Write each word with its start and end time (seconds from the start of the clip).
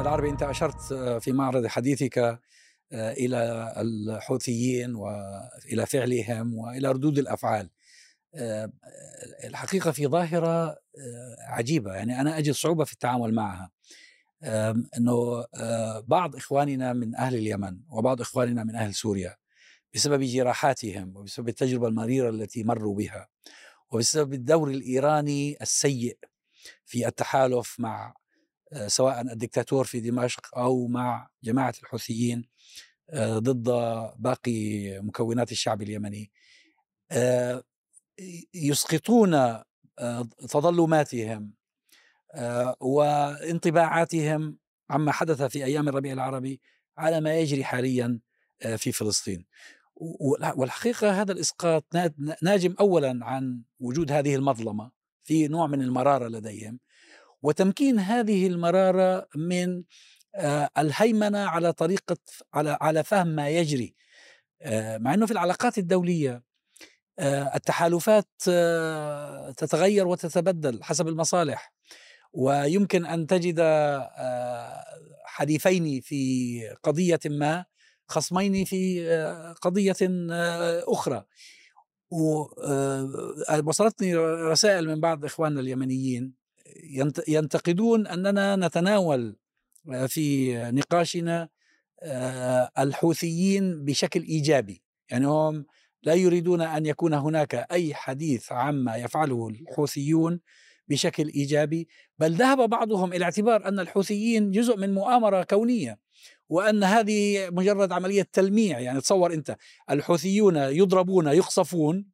العالم 0.00 0.18
العربي 0.18 0.30
أنت 0.30 0.42
أشرت 0.42 0.92
في 1.22 1.32
معرض 1.32 1.66
حديثك 1.66 2.40
إلى 2.92 3.72
الحوثيين 3.76 4.94
وإلى 4.94 5.86
فعلهم 5.86 6.54
وإلى 6.54 6.88
ردود 6.88 7.18
الأفعال. 7.18 7.70
الحقيقة 9.44 9.90
في 9.90 10.06
ظاهرة 10.06 10.76
عجيبة. 11.38 11.94
يعني 11.94 12.20
أنا 12.20 12.38
أجد 12.38 12.52
صعوبة 12.52 12.84
في 12.84 12.92
التعامل 12.92 13.34
معها. 13.34 13.70
أنه 14.96 15.44
بعض 16.00 16.36
إخواننا 16.36 16.92
من 16.92 17.14
أهل 17.14 17.34
اليمن 17.34 17.80
وبعض 17.88 18.20
إخواننا 18.20 18.64
من 18.64 18.76
أهل 18.76 18.94
سوريا 18.94 19.36
بسبب 19.94 20.22
جراحاتهم 20.22 21.16
وبسبب 21.16 21.48
التجربة 21.48 21.88
المريرة 21.88 22.30
التي 22.30 22.64
مروا 22.64 22.96
بها 22.96 23.28
وبسبب 23.90 24.34
الدور 24.34 24.70
الإيراني 24.70 25.56
السيء 25.62 26.18
في 26.86 27.06
التحالف 27.06 27.76
مع 27.78 28.14
سواء 28.86 29.20
الدكتاتور 29.20 29.84
في 29.84 30.00
دمشق 30.00 30.58
أو 30.58 30.86
مع 30.86 31.28
جماعة 31.44 31.74
الحوثيين 31.82 32.44
ضد 33.16 33.64
باقي 34.18 34.90
مكونات 35.00 35.52
الشعب 35.52 35.82
اليمني. 35.82 36.30
يسقطون 38.54 39.58
تظلماتهم 40.48 41.54
وانطباعاتهم 42.80 44.58
عما 44.90 45.12
حدث 45.12 45.42
في 45.42 45.64
أيام 45.64 45.88
الربيع 45.88 46.12
العربي 46.12 46.60
على 46.98 47.20
ما 47.20 47.38
يجري 47.38 47.64
حاليا 47.64 48.20
في 48.76 48.92
فلسطين. 48.92 49.46
والحقيقة 50.56 51.20
هذا 51.20 51.32
الإسقاط 51.32 51.84
ناجم 52.42 52.74
اولا 52.80 53.18
عن 53.22 53.62
وجود 53.80 54.12
هذه 54.12 54.34
المظلمة 54.34 54.90
في 55.22 55.48
نوع 55.48 55.66
من 55.66 55.82
المرارة 55.82 56.28
لديهم. 56.28 56.78
وتمكين 57.42 57.98
هذه 57.98 58.46
المرارة 58.46 59.28
من 59.36 59.82
الهيمنة 60.78 61.38
على 61.38 61.72
طريقة 61.72 62.16
على 62.54 62.78
على 62.80 63.04
فهم 63.04 63.26
ما 63.26 63.48
يجري. 63.48 63.94
مع 64.98 65.14
إنه 65.14 65.26
في 65.26 65.32
العلاقات 65.32 65.78
الدولية 65.78 66.42
التحالفات 67.54 68.28
تتغير 69.56 70.06
وتتبدل 70.06 70.82
حسب 70.82 71.08
المصالح. 71.08 71.72
ويمكن 72.32 73.06
أن 73.06 73.26
تجد 73.26 73.60
حليفين 75.24 76.00
في 76.00 76.60
قضية 76.82 77.20
ما 77.26 77.64
خصمين 78.08 78.64
في 78.64 79.08
قضية 79.62 79.96
أخرى. 80.88 81.24
وصلتني 83.64 84.16
رسائل 84.16 84.88
من 84.88 85.00
بعض 85.00 85.24
إخواننا 85.24 85.60
اليمنيين 85.60 86.39
ينتقدون 87.28 88.06
أننا 88.06 88.56
نتناول 88.56 89.36
في 90.06 90.54
نقاشنا 90.72 91.48
الحوثيين 92.78 93.84
بشكل 93.84 94.22
إيجابي. 94.22 94.82
يعني 95.10 95.26
هم 95.26 95.66
لا 96.02 96.14
يريدون 96.14 96.60
أن 96.60 96.86
يكون 96.86 97.14
هناك 97.14 97.54
أي 97.54 97.94
حديث 97.94 98.52
عما 98.52 98.96
يفعله 98.96 99.48
الحوثيون 99.48 100.40
بشكل 100.88 101.28
إيجابي 101.28 101.88
بل 102.18 102.34
ذهب 102.34 102.70
بعضهم 102.70 103.12
إلى 103.12 103.24
اعتبار 103.24 103.68
أن 103.68 103.80
الحوثيين 103.80 104.50
جزء 104.50 104.76
من 104.76 104.94
مؤامرة 104.94 105.42
كونية 105.42 105.98
وأن 106.48 106.84
هذه 106.84 107.50
مجرد 107.50 107.92
عملية 107.92 108.28
تلميع. 108.32 108.80
يعني 108.80 109.00
تصور 109.00 109.34
أنت 109.34 109.56
الحوثيون 109.90 110.56
يضربون 110.56 111.26
يقصفون 111.26 112.06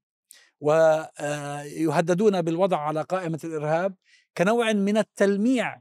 ويهددون 0.61 2.43
بالوضع 2.43 2.79
على 2.79 3.03
قائمة 3.03 3.41
الإرهاب 3.45 3.95
كنوع 4.39 4.73
من 4.73 4.97
التلميع. 4.97 5.81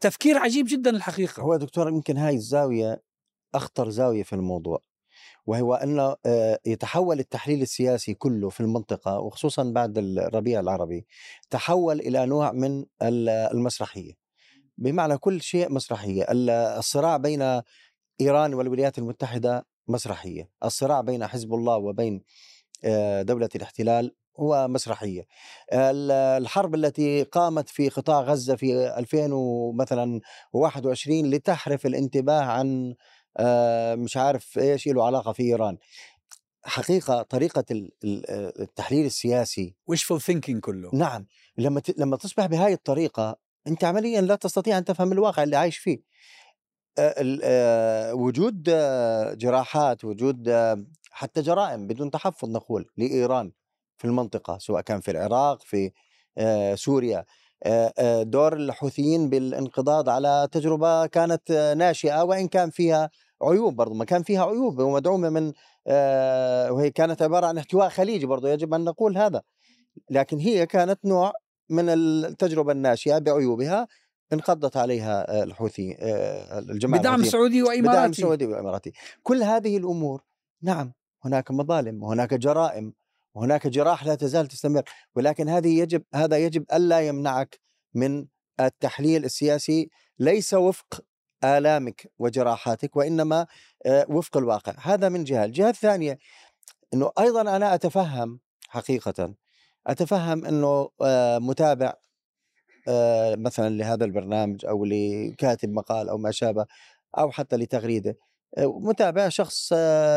تفكير 0.00 0.38
عجيب 0.38 0.66
جدا 0.68 0.90
الحقيقة. 0.90 1.42
هو 1.42 1.56
دكتور 1.56 1.88
يمكن 1.88 2.16
هاي 2.16 2.34
الزاوية 2.34 3.02
أخطر 3.54 3.90
زاوية 3.90 4.22
في 4.22 4.32
الموضوع 4.32 4.82
وهو 5.46 5.74
أن 5.74 6.14
يتحول 6.66 7.18
التحليل 7.18 7.62
السياسي 7.62 8.14
كله 8.14 8.48
في 8.48 8.60
المنطقة 8.60 9.18
وخصوصا 9.18 9.72
بعد 9.74 9.98
الربيع 9.98 10.60
العربي 10.60 11.06
تحول 11.50 12.00
إلى 12.00 12.26
نوع 12.26 12.52
من 12.52 12.84
المسرحية. 13.02 14.12
بمعنى 14.78 15.18
كل 15.18 15.40
شيء 15.40 15.72
مسرحية. 15.72 16.26
الصراع 16.30 17.16
بين 17.16 17.62
إيران 18.20 18.54
والولايات 18.54 18.98
المتحدة 18.98 19.66
مسرحية. 19.88 20.50
الصراع 20.64 21.00
بين 21.00 21.26
حزب 21.26 21.54
الله 21.54 21.76
وبين 21.76 22.22
دولة 23.20 23.48
الاحتلال 23.56 24.14
هو 24.40 24.68
مسرحية. 24.68 25.26
الحرب 25.72 26.74
التي 26.74 27.22
قامت 27.22 27.68
في 27.68 27.88
قطاع 27.88 28.20
غزة 28.20 28.56
في 28.56 28.98
2021 28.98 31.30
لتحرف 31.30 31.86
الانتباه 31.86 32.42
عن 32.42 32.94
مش 34.02 34.16
عارف 34.16 34.58
إيش 34.58 34.86
له 34.86 35.06
علاقة 35.06 35.32
في 35.32 35.42
إيران. 35.42 35.78
حقيقة 36.64 37.22
طريقة 37.22 37.64
التحليل 38.04 39.06
السياسي 39.06 39.74
wishful 39.92 40.18
thinking 40.18 40.60
كله. 40.60 40.90
نعم. 40.92 41.26
لما 41.58 41.82
لما 41.98 42.16
تصبح 42.16 42.46
بهاي 42.46 42.72
الطريقة 42.72 43.36
أنت 43.66 43.84
عمليا 43.84 44.20
لا 44.20 44.34
تستطيع 44.34 44.78
أن 44.78 44.84
تفهم 44.84 45.12
الواقع 45.12 45.42
اللي 45.42 45.56
عايش 45.56 45.78
فيه. 45.78 46.10
وجود 48.12 48.62
جراحات 49.38 50.04
وجود 50.04 50.50
حتى 51.10 51.42
جرائم 51.42 51.86
بدون 51.86 52.10
تحفظ 52.10 52.48
نقول 52.48 52.90
لإيران. 52.96 53.52
في 54.00 54.04
المنطقة 54.04 54.58
سواء 54.58 54.82
كان 54.82 55.00
في 55.00 55.10
العراق 55.10 55.62
في 55.62 55.90
سوريا. 56.74 57.24
دور 58.22 58.52
الحوثيين 58.52 59.30
بالانقضاض 59.30 60.08
على 60.08 60.48
تجربة 60.52 61.06
كانت 61.06 61.74
ناشئة 61.76 62.22
وإن 62.22 62.48
كان 62.48 62.70
فيها 62.70 63.10
عيوب 63.42 63.76
برضو. 63.76 63.94
ما 63.94 64.04
كان 64.04 64.22
فيها 64.22 64.44
عيوب 64.44 64.78
ومدعومه 64.78 65.28
من 65.28 65.52
وهي 66.70 66.90
كانت 66.90 67.22
عبارة 67.22 67.46
عن 67.46 67.58
احتواء 67.58 67.88
خليجي 67.88 68.26
برضو 68.26 68.46
يجب 68.46 68.74
أن 68.74 68.84
نقول 68.84 69.16
هذا. 69.16 69.42
لكن 70.10 70.38
هي 70.38 70.66
كانت 70.66 71.04
نوع 71.04 71.32
من 71.68 71.88
التجربة 71.88 72.72
الناشئة 72.72 73.18
بعيوبها 73.18 73.88
انقضت 74.32 74.76
عليها 74.76 75.42
الحوثي 75.42 75.96
الجماعة 76.70 77.02
بدعم 77.02 77.24
سعودي 77.24 77.62
وإماراتي. 77.62 77.88
بدعم 77.88 78.12
سعودي 78.12 78.46
وإماراتي. 78.46 78.92
كل 79.22 79.42
هذه 79.42 79.76
الأمور 79.76 80.22
نعم 80.62 80.92
هناك 81.24 81.50
مظالم 81.50 82.02
وهناك 82.02 82.34
جرائم 82.34 82.92
وهناك 83.34 83.66
جراح 83.66 84.06
لا 84.06 84.14
تزال 84.14 84.46
تستمر 84.46 84.82
ولكن 85.14 85.48
هذه 85.48 85.78
يجب 85.80 86.02
هذا 86.14 86.38
يجب 86.38 86.64
ألا 86.72 87.00
يمنعك 87.00 87.60
من 87.94 88.26
التحليل 88.60 89.24
السياسي. 89.24 89.90
ليس 90.18 90.54
وفق 90.54 91.04
آلامك 91.44 92.12
وجراحاتك 92.18 92.96
وإنما 92.96 93.46
وفق 93.88 94.36
الواقع. 94.36 94.74
هذا 94.78 95.08
من 95.08 95.24
جهة. 95.24 95.44
الجهة 95.44 95.70
الثانية 95.70 96.18
أنه 96.94 97.10
أيضا 97.18 97.40
أنا 97.40 97.74
أتفهم 97.74 98.40
حقيقة 98.68 99.34
أتفهم 99.86 100.44
أنه 100.44 100.90
متابع 101.48 101.94
مثلا 103.36 103.68
لهذا 103.68 104.04
البرنامج 104.04 104.66
أو 104.66 104.84
لكاتب 104.84 105.68
مقال 105.68 106.08
أو 106.08 106.18
ما 106.18 106.30
شابه 106.30 106.66
أو 107.18 107.30
حتى 107.30 107.56
لتغريدة. 107.56 108.16
متابع 108.58 109.28
شخص 109.28 109.72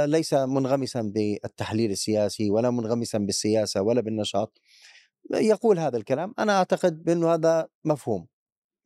ليس 0.06 0.34
منغمسا 0.34 1.02
بالتحليل 1.02 1.92
السياسي 1.92 2.50
ولا 2.50 2.70
منغمسا 2.70 3.18
بالسياسة 3.18 3.82
ولا 3.82 4.02
بالنشاط. 4.02 4.62
يقول 5.34 5.80
هذا 5.80 5.98
الكلام 5.98 6.34
أنا 6.40 6.58
أعتقد 6.58 7.04
بأنه 7.04 7.34
هذا 7.34 7.68
مفهوم. 7.86 8.28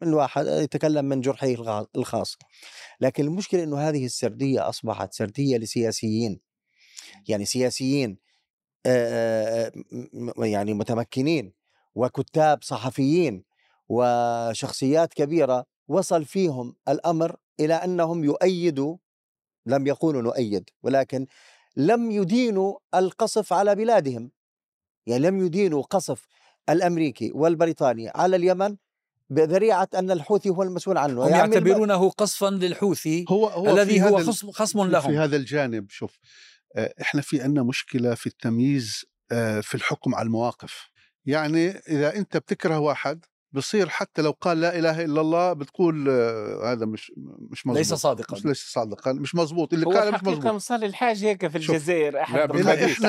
من 0.01 0.13
واحد 0.13 0.47
يتكلم 0.47 1.05
من 1.05 1.21
جرحه 1.21 1.87
الخاص. 1.95 2.37
لكن 3.01 3.23
المشكلة 3.23 3.63
إنه 3.63 3.77
هذه 3.77 4.05
السردية 4.05 4.69
أصبحت 4.69 5.13
سردية 5.13 5.57
لسياسيين. 5.57 6.39
يعني 7.27 7.45
سياسيين 7.45 8.17
يعني 10.37 10.73
متمكنين 10.73 11.53
وكتاب 11.95 12.63
صحفيين 12.63 13.43
وشخصيات 13.89 15.13
كبيرة 15.13 15.65
وصل 15.87 16.25
فيهم 16.25 16.75
الأمر 16.89 17.35
إلى 17.59 17.73
أنهم 17.73 18.23
يؤيدوا 18.23 18.97
لم 19.67 19.87
يقولوا 19.87 20.21
نؤيد 20.21 20.69
ولكن 20.83 21.27
لم 21.75 22.11
يدينوا 22.11 22.77
القصف 22.95 23.53
على 23.53 23.75
بلادهم. 23.75 24.31
يعني 25.05 25.27
لم 25.27 25.45
يدينوا 25.45 25.81
قصف 25.81 26.27
الأمريكي 26.69 27.31
والبريطاني 27.35 28.09
على 28.15 28.35
اليمن 28.35 28.75
بذريعة 29.29 29.89
أن 29.95 30.11
الحوثي 30.11 30.49
هو 30.49 30.63
المسؤول 30.63 30.97
عنه. 30.97 31.23
هم 31.23 31.29
يعني 31.29 31.55
يعتبرونه 31.55 32.09
قصفا 32.09 32.49
للحوثي 32.49 33.25
هو, 33.29 33.47
هو 33.47 33.73
الذي 33.73 34.01
هو 34.01 34.17
خصم, 34.17 34.51
خصم 34.51 34.83
لهم 34.83 35.11
في 35.11 35.17
هذا 35.17 35.35
الجانب 35.35 35.89
شوف 35.89 36.17
إحنا 37.01 37.21
في 37.21 37.41
عندنا 37.41 37.63
مشكلة 37.63 38.15
في 38.15 38.27
التمييز 38.27 39.05
في 39.61 39.75
الحكم 39.75 40.15
على 40.15 40.25
المواقف. 40.25 40.89
يعني 41.25 41.69
إذا 41.69 42.15
أنت 42.15 42.37
بتكره 42.37 42.79
واحد 42.79 43.25
بصير 43.51 43.89
حتى 43.89 44.21
لو 44.21 44.31
قال 44.31 44.61
لا 44.61 44.79
إله 44.79 45.05
إلا 45.05 45.21
الله 45.21 45.53
بتقول 45.53 46.09
آه، 46.09 46.71
هذا 46.71 46.85
مش 46.85 47.11
مش 47.51 47.67
مزبوط 47.67 47.77
ليس 47.77 47.93
صادقا. 47.93 48.35
مش 48.37 48.45
ليس 48.45 48.57
صادقا 48.71 49.13
مش 49.13 49.35
مزبوط 49.35 49.73
اللي 49.73 49.85
قال 49.85 50.13
مش 50.13 50.23
مزبوط 50.23 50.47
مصال 50.47 50.83
الحاج 50.83 51.23
هيك 51.25 51.47
في. 51.47 51.55
الجزائر 51.55 52.21
أحد 52.21 52.35
لا، 52.39 52.45
بن 52.45 52.61
بديس. 52.61 53.05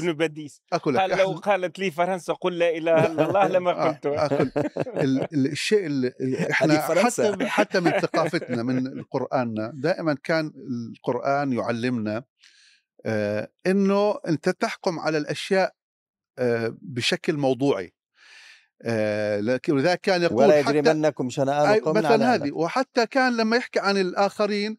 ابن 0.00 0.12
بديس. 0.12 0.62
أقول 0.72 0.98
قال 0.98 1.10
لو 1.10 1.32
قالت 1.32 1.78
لي 1.78 1.90
فرنسا 1.90 2.32
قل 2.32 2.58
لا 2.58 2.76
إله 2.76 3.06
إلا 3.06 3.28
الله 3.28 3.46
لما 3.58 3.70
آه، 3.70 3.88
قلتها 3.88 4.40
ال- 4.42 5.22
ال- 5.34 5.46
الشيء 5.52 5.86
اللي 5.86 6.12
إحنا. 6.50 6.80
حتى 6.80 7.46
حتى 7.46 7.80
من 7.80 7.90
ثقافتنا 7.90 8.62
من 8.62 9.02
قرآننا 9.02 9.72
دائما 9.74 10.16
كان 10.24 10.52
القرآن 10.96 11.52
يعلمنا 11.52 12.24
آه 13.06 13.48
إنه 13.66 14.14
أنت 14.28 14.48
تحكم 14.48 14.98
على 15.00 15.18
الأشياء 15.18 15.72
آه 16.38 16.76
بشكل 16.82 17.36
موضوعي. 17.36 17.94
لكن 19.40 19.72
ولذلك 19.72 20.00
كان 20.00 20.22
يقول 20.22 20.44
ولا 20.44 20.58
يجرمنكم 20.58 21.30
شنآن 21.30 21.80
قوم 21.80 21.96
مثلا 21.96 22.34
هذه. 22.34 22.52
وحتى 22.52 23.06
كان 23.06 23.36
لما 23.36 23.56
يحكي 23.56 23.80
عن 23.80 23.96
الآخرين 23.96 24.76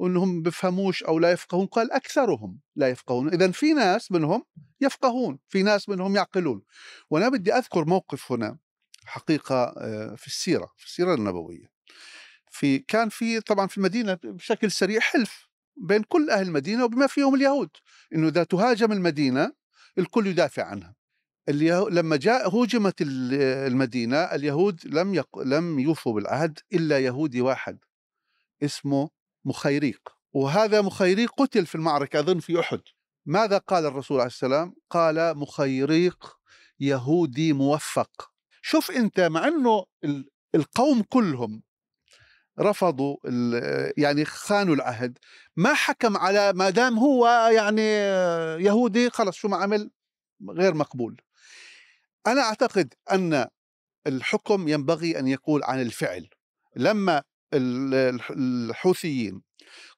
إنهم 0.00 0.42
بفهموش 0.42 1.02
أو 1.04 1.18
لا 1.18 1.30
يفقهون 1.30 1.66
قال 1.66 1.92
أكثرهم 1.92 2.58
لا 2.76 2.88
يفقهون. 2.88 3.28
اذا 3.28 3.50
في 3.50 3.72
ناس 3.72 4.12
منهم 4.12 4.44
يفقهون 4.80 5.38
في 5.48 5.62
ناس 5.62 5.88
منهم 5.88 6.16
يعقلون. 6.16 6.62
وأنا 7.10 7.28
بدي 7.28 7.52
أذكر 7.52 7.84
موقف 7.84 8.32
هنا 8.32 8.58
حقيقة 9.04 9.64
آه، 9.64 10.14
في 10.14 10.26
السيرة 10.26 10.72
في 10.76 10.86
السيرة 10.86 11.14
النبوية. 11.14 11.76
في 12.50 12.78
كان 12.78 13.08
في 13.08 13.40
طبعا 13.40 13.66
في 13.66 13.78
المدينة 13.78 14.18
بشكل 14.24 14.70
سريع 14.70 15.00
حلف 15.00 15.48
بين 15.76 16.02
كل 16.02 16.30
أهل 16.30 16.46
المدينة 16.46 16.84
وبما 16.84 17.06
فيهم 17.06 17.34
اليهود 17.34 17.70
إنه 18.14 18.28
إذا 18.28 18.44
تهاجم 18.44 18.92
المدينة 18.92 19.52
الكل 19.98 20.26
يدافع 20.26 20.64
عنها. 20.64 20.95
اليهو... 21.48 21.88
لما 21.88 22.16
جاء 22.16 22.50
هوجمت 22.50 23.00
ال- 23.00 23.34
المدينة 23.72 24.16
اليهود 24.16 24.80
لم 24.86 25.14
يق... 25.14 25.38
لم 25.38 25.78
يوفوا 25.78 26.12
بالعهد 26.12 26.58
إلا 26.72 26.98
يهودي 26.98 27.40
واحد 27.40 27.78
اسمه 28.62 29.10
مخيريق. 29.44 30.08
وهذا 30.32 30.80
مخيريق 30.80 31.32
قتل 31.38 31.66
في 31.66 31.74
المعركة 31.74 32.20
أظن 32.20 32.38
في 32.38 32.60
أحد. 32.60 32.80
ماذا 33.26 33.58
قال 33.58 33.86
الرسول 33.86 34.16
عليه 34.16 34.26
السلام؟ 34.30 34.74
قال 34.90 35.38
مخيريق 35.38 36.36
يهودي 36.80 37.52
موفق. 37.52 38.30
شوف 38.62 38.90
أنت 38.90 39.20
مع 39.20 39.48
ال- 39.48 40.30
القوم 40.54 41.02
كلهم 41.02 41.62
رفضوا 42.60 43.16
يعني 43.96 44.24
خانوا 44.24 44.74
العهد 44.74 45.18
ما 45.56 45.74
حكم 45.74 46.16
على 46.16 46.52
ما 46.52 46.70
دام 46.70 46.98
هو 46.98 47.26
يعني 47.54 47.82
يهودي 48.64 49.10
خلص 49.10 49.36
شو 49.36 49.48
ما 49.48 49.56
عمل؟ 49.56 49.90
غير 50.50 50.74
مقبول. 50.74 51.20
أنا 52.26 52.40
أعتقد 52.40 52.94
أن 53.12 53.46
الحكم 54.06 54.68
ينبغي 54.68 55.18
أن 55.18 55.28
يكون 55.28 55.60
عن 55.64 55.80
الفعل. 55.82 56.28
لما 56.76 57.22
ال- 57.54 57.94
الح- 57.94 58.30
الحوثيين 58.30 59.42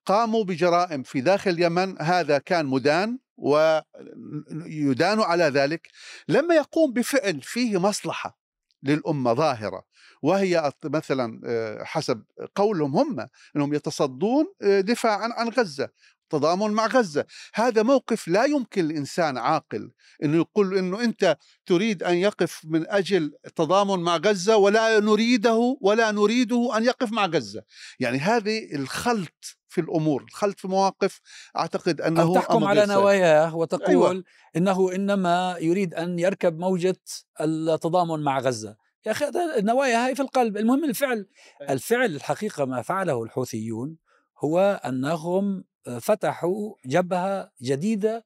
قاموا 0.06 0.44
بجرائم 0.44 1.02
في 1.02 1.20
داخل 1.20 1.50
اليمن 1.50 2.02
هذا 2.02 2.38
كان 2.38 2.66
مدان 2.66 3.18
ويدان 3.36 5.20
على 5.20 5.44
ذلك 5.44 5.88
لما 6.28 6.54
يقوم 6.54 6.92
بفعل 6.92 7.42
فيه 7.42 7.80
مصلحة 7.80 8.38
للأمة 8.82 9.32
ظاهرة 9.32 9.82
وهي 10.22 10.72
مثلا 10.84 11.40
آه، 11.46 11.84
حسب 11.84 12.24
قولهم 12.54 12.96
هم 12.96 13.28
إنهم 13.56 13.74
يتصدون 13.74 14.44
آه، 14.62 14.80
دفاعا 14.80 15.28
عن 15.32 15.48
غزة. 15.48 15.88
تضامن 16.30 16.70
مع 16.70 16.86
غزة 16.86 17.24
هذا 17.54 17.82
موقف 17.82 18.28
لا 18.28 18.44
يمكن 18.44 18.84
الإنسان 18.84 19.38
عاقل 19.38 19.90
إنه 20.24 20.36
يقول 20.36 20.78
إنه 20.78 21.04
أنت 21.04 21.36
تريد 21.66 22.02
أن 22.02 22.16
يقف 22.16 22.60
من 22.64 22.88
أجل 22.88 23.32
التضامن 23.46 24.02
مع 24.02 24.16
غزة 24.16 24.56
ولا 24.56 25.00
نريده 25.00 25.76
ولا 25.80 26.10
نريده 26.10 26.76
أن 26.76 26.84
يقف 26.84 27.12
مع 27.12 27.26
غزة 27.26 27.62
يعني 28.00 28.18
هذه 28.18 28.74
الخلط 28.74 29.58
في 29.68 29.80
الأمور 29.80 30.22
الخلط 30.22 30.60
في 30.60 30.68
مواقف 30.68 31.20
أعتقد 31.56 32.00
أنه 32.00 32.22
أو 32.22 32.34
تحكم 32.34 32.64
على. 32.64 32.86
نواياه 32.86 33.56
وتقول 33.56 33.88
أيوة. 33.88 34.10
أيوة. 34.10 34.24
إنه 34.56 34.92
إنما 34.94 35.56
يريد 35.60 35.94
أن 35.94 36.18
يركب 36.18 36.58
موجة 36.58 37.00
التضامن 37.40 38.24
مع 38.24 38.38
غزة 38.38 38.76
يا 39.06 39.12
أخي 39.12 39.24
هذا 39.24 39.58
النوايا 39.58 40.06
هاي 40.06 40.14
في 40.14 40.22
القلب 40.22 40.56
المهم 40.56 40.84
الفعل 40.84 41.26
الفعل 41.70 42.14
الحقيقة 42.14 42.64
ما 42.64 42.82
فعله 42.82 43.22
الحوثيون 43.22 43.96
هو 44.44 44.80
أنهم 44.84 45.64
فتحوا 46.00 46.74
جبهة 46.86 47.50
جديدة 47.62 48.24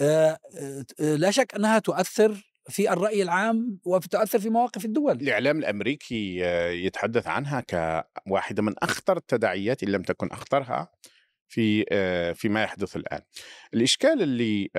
آه، 0.00 0.38
آه، 1.00 1.16
لا 1.16 1.30
شك 1.30 1.54
أنها 1.54 1.78
تؤثر 1.78 2.52
في 2.68 2.92
الرأي 2.92 3.22
العام 3.22 3.78
وتؤثر 3.84 4.38
في 4.38 4.50
مواقف 4.50 4.84
الدول. 4.84 5.12
الإعلام 5.12 5.58
الأمريكي 5.58 6.44
آه، 6.44 6.70
يتحدث 6.70 7.26
عنها 7.26 7.60
كواحدة 7.60 8.62
من 8.62 8.74
أخطر 8.78 9.16
التداعيات 9.16 9.82
إن 9.82 9.88
لم 9.88 10.02
تكن 10.02 10.30
أخطرها 10.30 10.92
في 11.48 11.84
فيما 12.34 12.62
يحدث 12.62 12.96
الآن. 12.96 13.20
الإشكال 13.74 14.22
اللي 14.22 14.70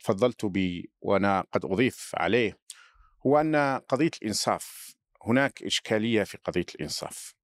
تفضلت 0.00 0.44
به 0.44 0.84
وأنا 1.00 1.44
قد 1.52 1.64
أضيف 1.64 2.10
عليه 2.14 2.58
هو 3.26 3.40
أن 3.40 3.56
قضية 3.88 4.10
الإنصاف 4.22 4.94
هناك 5.22 5.62
إشكالية 5.62 6.22
في 6.22 6.38
قضية 6.44 6.66
الإنصاف. 6.74 7.34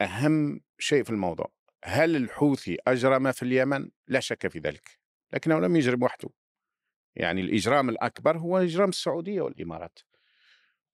وأهم 0.00 0.60
شيء 0.78 1.02
في 1.04 1.10
الموضوع 1.10 1.52
هل 1.84 2.16
الحوثي 2.16 2.76
أجرم 2.86 3.32
في 3.32 3.42
اليمن؟ 3.42 3.90
لا 4.08 4.20
شك 4.20 4.48
في 4.48 4.58
ذلك 4.58 4.98
لكنه 5.32 5.60
لم 5.60 5.76
يجرم 5.76 6.02
وحده. 6.02 6.28
يعني 7.16 7.40
الإجرام 7.40 7.88
الأكبر 7.88 8.38
هو 8.38 8.58
إجرام 8.58 8.88
السعودية 8.88 9.40
والإمارات 9.40 9.98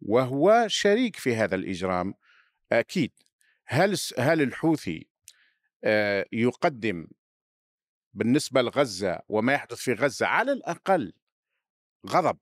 وهو 0.00 0.64
شريك 0.68 1.16
في 1.16 1.36
هذا 1.36 1.54
الإجرام 1.54 2.14
أكيد. 2.72 3.12
هل 3.66 3.96
هل 4.18 4.42
الحوثي 4.42 5.06
آه، 5.84 6.26
يقدم 6.32 7.06
بالنسبة 8.14 8.62
لغزة 8.62 9.20
وما 9.28 9.52
يحدث 9.52 9.78
في 9.78 9.92
غزة 9.92 10.26
على 10.26 10.52
الأقل 10.52 11.12
غضب 12.06 12.38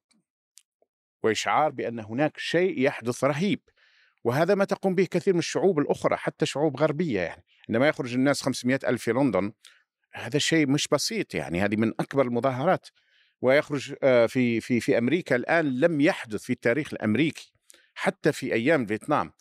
وإشعار 1.23 1.71
بأن 1.71 2.01
هناك 2.01 2.39
شيء 2.39 2.81
يحدث 2.81 3.25
رهيب؟ 3.25 3.61
وهذا 4.25 4.55
ما 4.55 4.65
تقوم 4.65 4.95
به 4.95 5.05
كثير 5.11 5.33
من 5.35 5.39
الشعوب 5.39 5.79
الأخرى 5.79 6.17
حتى 6.17 6.47
شعوب 6.47 6.77
غربية 6.77 7.21
يعني 7.21 7.45
عندما 7.69 7.89
يخرج 7.89 8.15
الناس 8.15 8.43
500 8.43 8.79
ألف 8.87 9.03
في 9.03 9.13
لندن 9.13 9.53
هذا 10.13 10.39
شيء 10.39 10.67
مش 10.69 10.89
بسيط 10.89 11.35
يعني 11.35 11.61
هذه 11.65 11.77
من 11.77 11.93
أكبر 12.01 12.23
المظاهرات 12.23 12.89
ويخرج 13.41 13.95
آه، 14.03 14.27
في 14.27 14.61
في 14.61 14.81
في 14.81 14.99
أمريكا 14.99 15.37
الآن 15.37 15.81
لم 15.81 16.01
يحدث 16.01 16.43
في 16.43 16.53
التاريخ 16.53 16.93
الأمريكي 16.93 17.53
حتى 17.95 18.33
في 18.33 18.53
أيام 18.55 18.87
فيتنام 18.87 19.33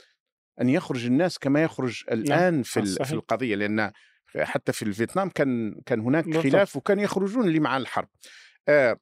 أن 0.62 0.70
يخرج 0.70 1.06
الناس 1.06 1.40
كما 1.40 1.64
يخرج 1.64 2.04
الآن 2.12 2.64
في 2.64 2.80
ال- 2.80 2.88
صحيح. 2.88 3.08
في 3.08 3.14
القضية 3.14 3.56
لأن 3.56 3.92
حتى 4.42 4.74
في 4.74 4.94
فيتنام 4.94 5.30
كان 5.30 5.82
كان 5.86 6.00
هناك. 6.00 6.38
خلاف 6.38 6.76
وكان 6.76 7.00
يخرجون 7.00 7.48
اللي 7.48 7.60
مع 7.60 7.78
الحرب. 7.78 8.08
آه 8.68 9.00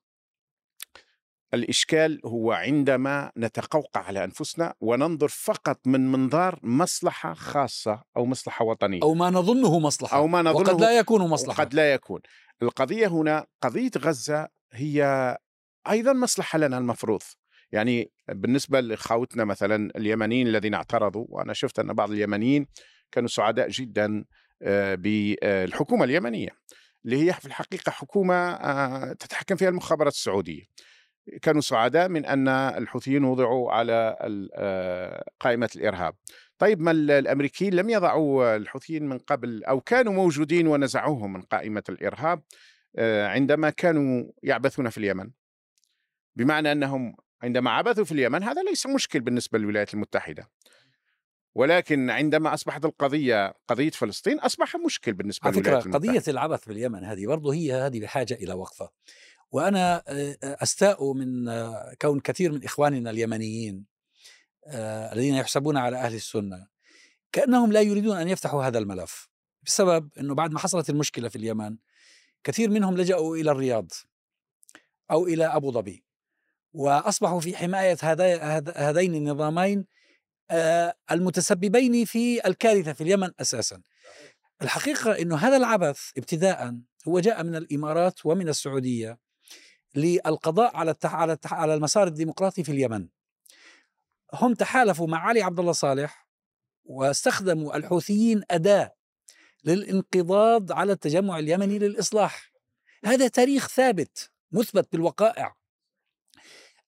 الإشكال 1.53 2.21
هو 2.25 2.51
عندما 2.51 3.31
نتقوقع 3.37 4.01
على 4.01 4.23
أنفسنا 4.23 4.73
وننظر 4.81 5.27
فقط 5.27 5.79
من 5.85 6.11
منظار 6.11 6.59
مصلحة 6.63 7.33
خاصة 7.33 8.03
أو 8.17 8.25
مصلحة 8.25 8.65
وطنية. 8.65 8.99
أو 9.03 9.13
ما 9.13 9.29
نظنه 9.29 9.79
مصلحة 9.79 10.17
أو 10.17 10.27
ما 10.27 10.41
نظنه 10.41 10.69
وقد 10.69 10.81
لا 10.81 10.99
يكون 10.99 11.21
مصلحة. 11.21 11.63
قد 11.63 11.73
لا 11.73 11.93
يكون. 11.93 12.21
القضية 12.61 13.07
هنا 13.07 13.45
قضية 13.61 13.91
غزة 13.97 14.47
هي 14.73 15.37
أيضا 15.89 16.13
مصلحة 16.13 16.59
لنا 16.59 16.77
المفروض. 16.77 17.21
يعني 17.71 18.11
بالنسبة 18.27 18.81
لخوتنا 18.81 19.45
مثلا 19.45 19.91
اليمنيين 19.97 20.47
الذين 20.47 20.73
اعترضوا 20.73 21.25
وأنا 21.29 21.53
شفت 21.53 21.79
أن 21.79 21.93
بعض 21.93 22.11
اليمنيين 22.11 22.67
كانوا 23.11 23.29
سعداء 23.29 23.69
جدا 23.69 24.25
آه، 24.61 24.95
بالحكومة 24.95 26.03
اليمنية 26.03 26.49
اللي 27.05 27.27
هي 27.27 27.33
في 27.33 27.45
الحقيقة 27.45 27.89
حكومة 27.89 28.35
آه، 28.35 29.13
تتحكم 29.13 29.55
فيها 29.55 29.69
المخابرات 29.69 30.13
السعودية. 30.13 30.63
كانوا 31.41 31.61
سعداء 31.61 32.09
من 32.09 32.25
أن 32.25 32.47
الحوثيين 32.47 33.23
وضعوا 33.23 33.71
على 33.71 34.17
آه، 34.55 35.25
قائمة 35.39 35.69
الإرهاب. 35.75 36.15
طيب 36.57 36.81
ما 36.81 36.91
ال- 36.91 37.11
الأمريكيين 37.11 37.73
لم 37.73 37.89
يضعوا 37.89 38.55
الحوثيين 38.55 39.09
من 39.09 39.17
قبل 39.17 39.63
أو 39.63 39.81
كانوا 39.81 40.13
موجودين 40.13 40.67
ونزعوهم 40.67 41.33
من 41.33 41.41
قائمة 41.41 41.83
الإرهاب 41.89 42.41
آه، 42.97 43.27
عندما 43.27 43.69
كانوا 43.69 44.31
يعبثون 44.43 44.89
في 44.89 44.97
اليمن؟ 44.97 45.31
بمعنى 46.35 46.71
أنهم 46.71 47.15
عندما 47.43 47.71
عبثوا 47.71 48.03
في 48.03 48.11
اليمن 48.11 48.43
هذا 48.43 48.63
ليس 48.63 48.85
مشكل 48.87 49.19
بالنسبة 49.19 49.59
للولايات 49.59 49.93
المتحدة. 49.93 50.49
ولكن 51.55 52.09
عندما 52.09 52.53
أصبحت 52.53 52.85
القضية 52.85 53.53
قضية 53.67 53.89
فلسطين 53.89 54.39
أصبح 54.39 54.75
مشكل 54.75 55.13
بالنسبة 55.13 55.47
على 55.47 55.55
المتحدة. 55.81 55.93
قضية 55.97 56.23
العبث 56.27 56.65
باليمن 56.67 57.03
هذه 57.03 57.27
برضه 57.27 57.53
هي 57.53 57.73
هذه 57.73 57.99
بحاجة 57.99 58.33
إلى 58.33 58.53
وقفة. 58.53 58.89
وأنا 59.55 60.03
أستاء 60.43 61.13
من 61.13 61.45
كون 62.01 62.19
كثير 62.19 62.51
من 62.51 62.63
إخواننا 62.63 63.09
اليمنيين 63.09 63.85
الذين 65.13 65.35
يحسبون 65.35 65.77
على 65.77 65.97
أهل 65.97 66.15
السنة 66.15 66.67
كأنهم 67.31 67.71
لا 67.71 67.81
يريدون 67.81 68.17
أن 68.17 68.27
يفتحوا 68.27 68.63
هذا 68.63 68.77
الملف 68.79 69.29
بسبب 69.63 70.09
أنه 70.19 70.35
بعد 70.35 70.51
ما 70.51 70.59
حصلت 70.59 70.89
المشكلة 70.89 71.29
في 71.29 71.35
اليمن 71.35 71.77
كثير 72.43 72.69
منهم 72.69 72.97
لجأوا 72.97 73.37
إلى 73.37 73.51
الرياض 73.51 73.91
أو 75.11 75.27
إلى 75.27 75.45
أبو 75.45 75.71
ظبي 75.71 76.03
وأصبحوا 76.73 77.39
في 77.39 77.55
هذا- 78.03 78.73
هذين 78.75 79.15
النظامين 79.15 79.85
المتسببين 81.11 82.05
في 82.05 82.47
الكارثة 82.47 82.93
في 82.93 83.01
اليمن 83.01 83.29
أساسا. 83.41 83.81
الحقيقة 84.61 85.11
إنه 85.21 85.35
هذا 85.35 85.57
العبث 85.57 85.99
ابتداء 86.17 86.77
هو 87.07 87.19
جاء 87.19 87.43
من 87.43 87.55
الإمارات 87.55 88.25
ومن 88.25 88.49
السعودية 88.49 89.24
للقضاء 89.95 90.75
على. 90.75 90.95
على. 91.03 91.37
على 91.45 91.73
المسار 91.73 92.07
الديمقراطي 92.07 92.63
في 92.63 92.71
اليمن. 92.71 93.07
هم 94.33 94.53
تحالفوا 94.53 95.07
مع 95.07 95.17
علي 95.27 95.41
عبد 95.41 95.59
الله 95.59 95.71
صالح 95.71 96.27
واستخدموا 96.85 97.75
الحوثيين 97.75 98.43
أداة 98.51 98.95
للانقضاض 99.63 100.71
على 100.71 100.93
التجمع 100.93 101.39
اليمني 101.39 101.79
للإصلاح. 101.79 102.51
هذا 103.05 103.27
تاريخ 103.27 103.67
ثابت 103.67 104.31
مثبت 104.51 104.91
بالوقائع. 104.91 105.55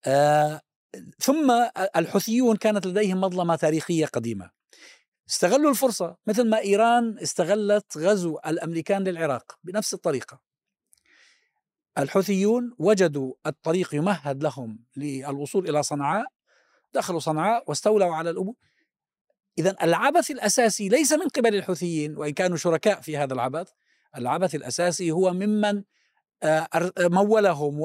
آه 0.06 0.62
ثم 1.20 1.52
الحوثيون 1.96 2.56
كانت 2.56 2.88
لديهم 2.88 3.22
مظلمة 3.22 3.56
تاريخية 3.56 4.06
قديمة. 4.06 4.52
استغلوا 5.30 5.72
الفرصة 5.72 6.18
مثل 6.28 6.50
ما 6.50 6.60
إيران 6.60 7.20
استغلت 7.20 7.98
غزو 7.98 8.40
الأمريكان 8.48 9.04
للعراق 9.04 9.60
بنفس 9.64 9.94
الطريقة. 9.94 10.47
الحوثيون 11.98 12.76
وجدوا 12.80 13.34
الطريق 13.46 13.96
يمهد 13.96 14.44
لهم 14.44 14.80
للوصول 14.98 15.70
إلى 15.70 15.84
صنعاء 15.84 16.26
دخلوا 16.94 17.20
صنعاء 17.20 17.64
واستولوا 17.68 18.16
على 18.16 18.30
الأمور 18.30 18.56
اذا 19.60 19.76
العبث 19.84 20.32
الأساسي 20.32 20.90
ليس 20.90 21.14
من 21.14 21.28
قبل 21.28 21.56
الحوثيين 21.56 22.18
وإن 22.18 22.34
كانوا 22.34 22.58
شركاء 22.58 23.02
في 23.02 23.18
هذا 23.18 23.34
العبث 23.34 23.70
العبث 24.18 24.56
الأساسي 24.56 25.12
هو 25.12 25.34
ممن 25.34 25.84
آه، 26.44 26.68
مولهم 27.00 27.80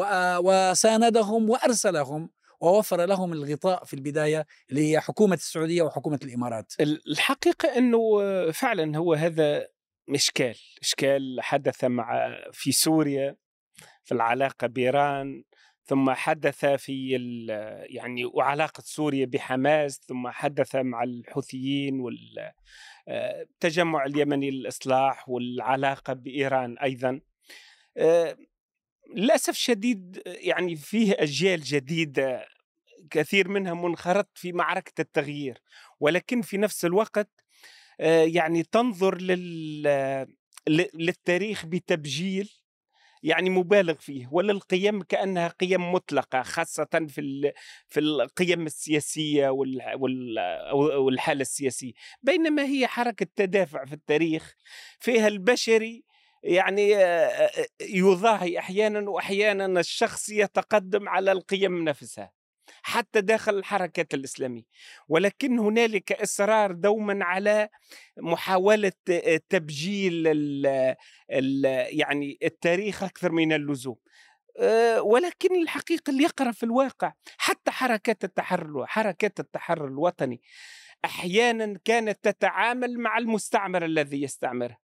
وساندهم 0.44 1.50
وأرسلهم 1.50 2.30
ووفر 2.60 3.04
لهم 3.04 3.32
الغطاء 3.32 3.84
في 3.84 3.94
البداية 3.94 4.46
اللي 4.70 4.92
هي 4.92 5.00
حكومة 5.00 5.34
السعودية 5.34 5.82
وحكومة 5.82 6.18
الإمارات. 6.24 6.72
الحقيقة 6.80 7.68
أنه 7.78 8.00
فعلا 8.50 8.96
هو 8.98 9.14
هذا 9.14 9.66
إشكال 10.10 10.56
إشكال 10.82 11.38
حدث 11.40 11.84
مع 11.84 12.34
في 12.52 12.72
سوريا 12.72 13.36
في 14.04 14.12
العلاقة 14.14 14.66
بإيران 14.66 15.44
ثم 15.84 16.10
حدث 16.10 16.64
في 16.64 17.16
يعني 17.90 18.24
وعلاقة 18.24 18.82
سوريا 18.86 19.26
بحماس 19.26 20.00
ثم 20.08 20.28
حدث 20.28 20.76
مع 20.76 21.02
الحوثيين 21.02 22.00
والتجمع 23.08 24.04
اليمني 24.04 24.50
للإصلاح 24.50 25.28
والعلاقة 25.28 26.12
بإيران 26.12 26.78
أيضا. 26.78 27.20
آه، 27.96 28.36
للأسف 29.14 29.50
الشديد 29.50 30.22
يعني 30.26 30.76
فيه 30.76 31.14
أجيال 31.18 31.60
جديدة 31.60 32.46
كثير 33.10 33.48
منها 33.48 33.74
منخرط 33.74 34.28
في 34.34 34.52
معركة 34.52 35.00
التغيير 35.00 35.62
ولكن 36.00 36.42
في 36.42 36.56
نفس 36.58 36.84
الوقت 36.84 37.30
آه، 38.00 38.24
يعني 38.24 38.62
تنظر 38.62 39.20
لل 39.20 40.26
للتاريخ 40.68 41.66
بتبجيل 41.66 42.61
يعني 43.22 43.50
مبالغ 43.50 43.94
فيه 43.94 44.28
وللقيم 44.32 45.02
كأنها 45.02 45.48
قيم 45.48 45.92
مطلقة 45.92 46.42
خاصة 46.42 47.06
في 47.08 47.52
في 47.88 48.00
القيم 48.00 48.66
السياسية 48.66 49.48
وال- 49.48 49.82
وال- 49.94 50.72
والحالة 50.96 51.40
السياسية. 51.40 51.92
بينما 52.22 52.62
هي 52.64 52.86
حركة 52.86 53.26
تدافع 53.36 53.84
في 53.84 53.92
التاريخ 53.92 54.54
فيها 55.00 55.28
البشري 55.28 56.04
يعني 56.42 56.90
يضاهي 57.80 58.58
أحيانا 58.58 59.10
واحيانا 59.10 59.80
الشخص 59.80 60.28
يتقدم 60.28 61.08
على 61.08 61.32
القيم 61.32 61.84
نفسها. 61.84 62.41
حتى 62.82 63.20
داخل 63.20 63.54
الحركات 63.58 64.14
الإسلامية. 64.14 64.62
ولكن 65.08 65.58
هنالك 65.58 66.12
إصرار 66.12 66.72
دوما 66.72 67.24
على 67.24 67.68
محاولة 68.18 68.92
آه، 69.10 69.40
تبجيل 69.48 70.26
ال- 70.26 70.96
ال- 71.32 71.86
يعني 72.00 72.38
التاريخ 72.42 73.02
أكثر 73.02 73.32
من 73.32 73.52
اللزوم. 73.52 73.96
أه، 74.58 75.02
ولكن 75.02 75.62
الحقيقة 75.62 76.10
اللي 76.10 76.22
يقرأ 76.22 76.52
في 76.52 76.62
الواقع 76.62 77.12
حتى 77.38 77.70
حركات 77.70 78.24
التحرر 78.24 78.86
حركات 78.86 79.40
التحرر 79.40 79.86
الوطني 79.88 80.42
أحيانا 81.04 81.78
كانت 81.84 82.18
تتعامل 82.24 82.98
مع 82.98 83.18
المستعمر 83.18 83.84
الذي 83.84 84.22
يستعمرها 84.22 84.78
أه، 84.78 84.81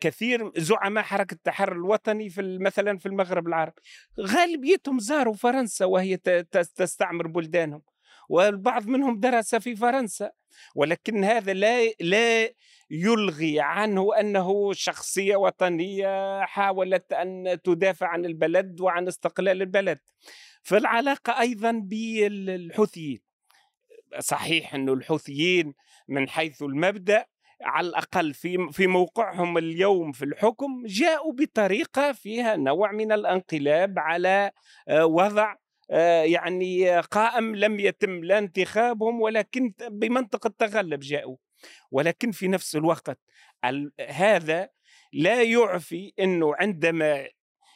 كثير 0.00 0.52
زعماء 0.56 1.04
حركة 1.04 1.34
التحرر 1.34 1.72
الوطني 1.72 2.30
في 2.30 2.58
مثلا 2.60 2.98
في 2.98 3.06
المغرب 3.06 3.48
العربي. 3.48 3.82
غالبيتهم 4.20 4.98
زاروا 4.98 5.34
فرنسا 5.34 5.84
وهي 5.84 6.16
تستعمر 6.52 7.26
بلدانهم 7.26 7.82
والبعض 8.28 8.86
منهم 8.86 9.20
درس 9.20 9.54
في 9.54 9.76
فرنسا. 9.76 10.30
ولكن 10.74 11.24
هذا 11.24 11.52
لا 11.52 11.88
لا 12.00 12.50
يلغي 12.90 13.60
عنه 13.60 14.20
أنه 14.20 14.72
شخصية 14.72 15.36
وطنية 15.36 16.44
حاولت 16.44 17.12
أن 17.12 17.58
تدافع 17.64 18.06
عن 18.06 18.24
البلد 18.24 18.80
وعن 18.80 19.08
استقلال 19.08 19.62
البلد. 19.62 19.98
فالعلاقة 20.62 21.40
أيضا 21.40 21.72
بالحوثيين. 21.84 23.20
صحيح 24.18 24.74
إنه 24.74 24.92
الحوثيين 24.92 25.74
من 26.08 26.28
حيث 26.28 26.62
المبدأ 26.62 27.24
على 27.62 27.88
الأقل 27.88 28.34
في 28.34 28.68
في 28.72 28.86
موقعهم 28.86 29.58
اليوم 29.58 30.12
في 30.12 30.24
الحكم 30.24 30.82
جاءوا 30.86 31.32
بطريقة 31.32 32.12
فيها 32.12 32.56
نوع 32.56 32.92
من 32.92 33.12
الانقلاب 33.12 33.98
على 33.98 34.50
آه، 34.88 35.06
وضع 35.06 35.54
آه، 35.90 36.22
يعني 36.22 36.98
قائم 37.00 37.56
لم 37.56 37.80
يتم 37.80 38.24
لا 38.24 38.38
انتخابهم 38.38 39.20
ولكن 39.20 39.72
بمنطق 39.90 40.46
التغلب 40.46 41.00
جاءوا. 41.00 41.36
ولكن 41.90 42.30
في 42.30 42.48
نفس 42.48 42.76
الوقت 42.76 43.18
ال- 43.64 43.92
هذا 44.08 44.68
لا 45.12 45.42
يعفي 45.42 46.12
إنه 46.20 46.54
عندما 46.56 47.26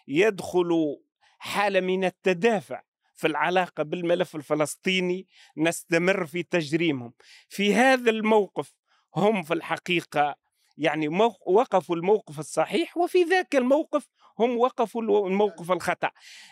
يدخل 0.09 0.97
حالة 1.39 1.81
من 1.81 2.05
التدافع 2.05 2.83
في 3.15 3.27
العلاقة 3.27 3.83
بالملف 3.83 4.37
الفلسطيني 4.37 5.27
نستمر 5.57 6.27
في 6.27 6.43
تجريمهم. 6.43 7.13
في 7.49 7.75
هذا 7.75 8.11
الموقف 8.11 8.73
هم 9.17 9.43
في 9.43 9.55
الحقيقة 9.55 10.37
يعني 10.79 11.09
وقفوا 11.47 11.97
الموقف 11.97 12.39
الصحيح 12.39 12.97
وفي 12.97 13.23
ذاك 13.23 13.57
الموقف 13.57 14.09
هم 14.39 14.59
وقفوا 14.59 15.03
الموقف 15.29 15.73
الخطأ. 15.73 16.11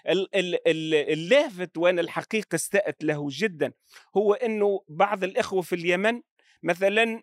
ال- 0.08 0.36
ال- 0.36 0.68
ال- 0.68 0.94
اللافت 1.12 1.76
وأنا 1.78 2.00
الحقيقة 2.00 2.54
استأت 2.54 3.04
له 3.04 3.26
جدا 3.30 3.72
هو 4.16 4.34
إنه 4.34 4.80
بعض 4.88 5.24
الإخوة 5.24 5.62
في 5.62 5.74
اليمن 5.74 6.22
مثلا 6.62 7.22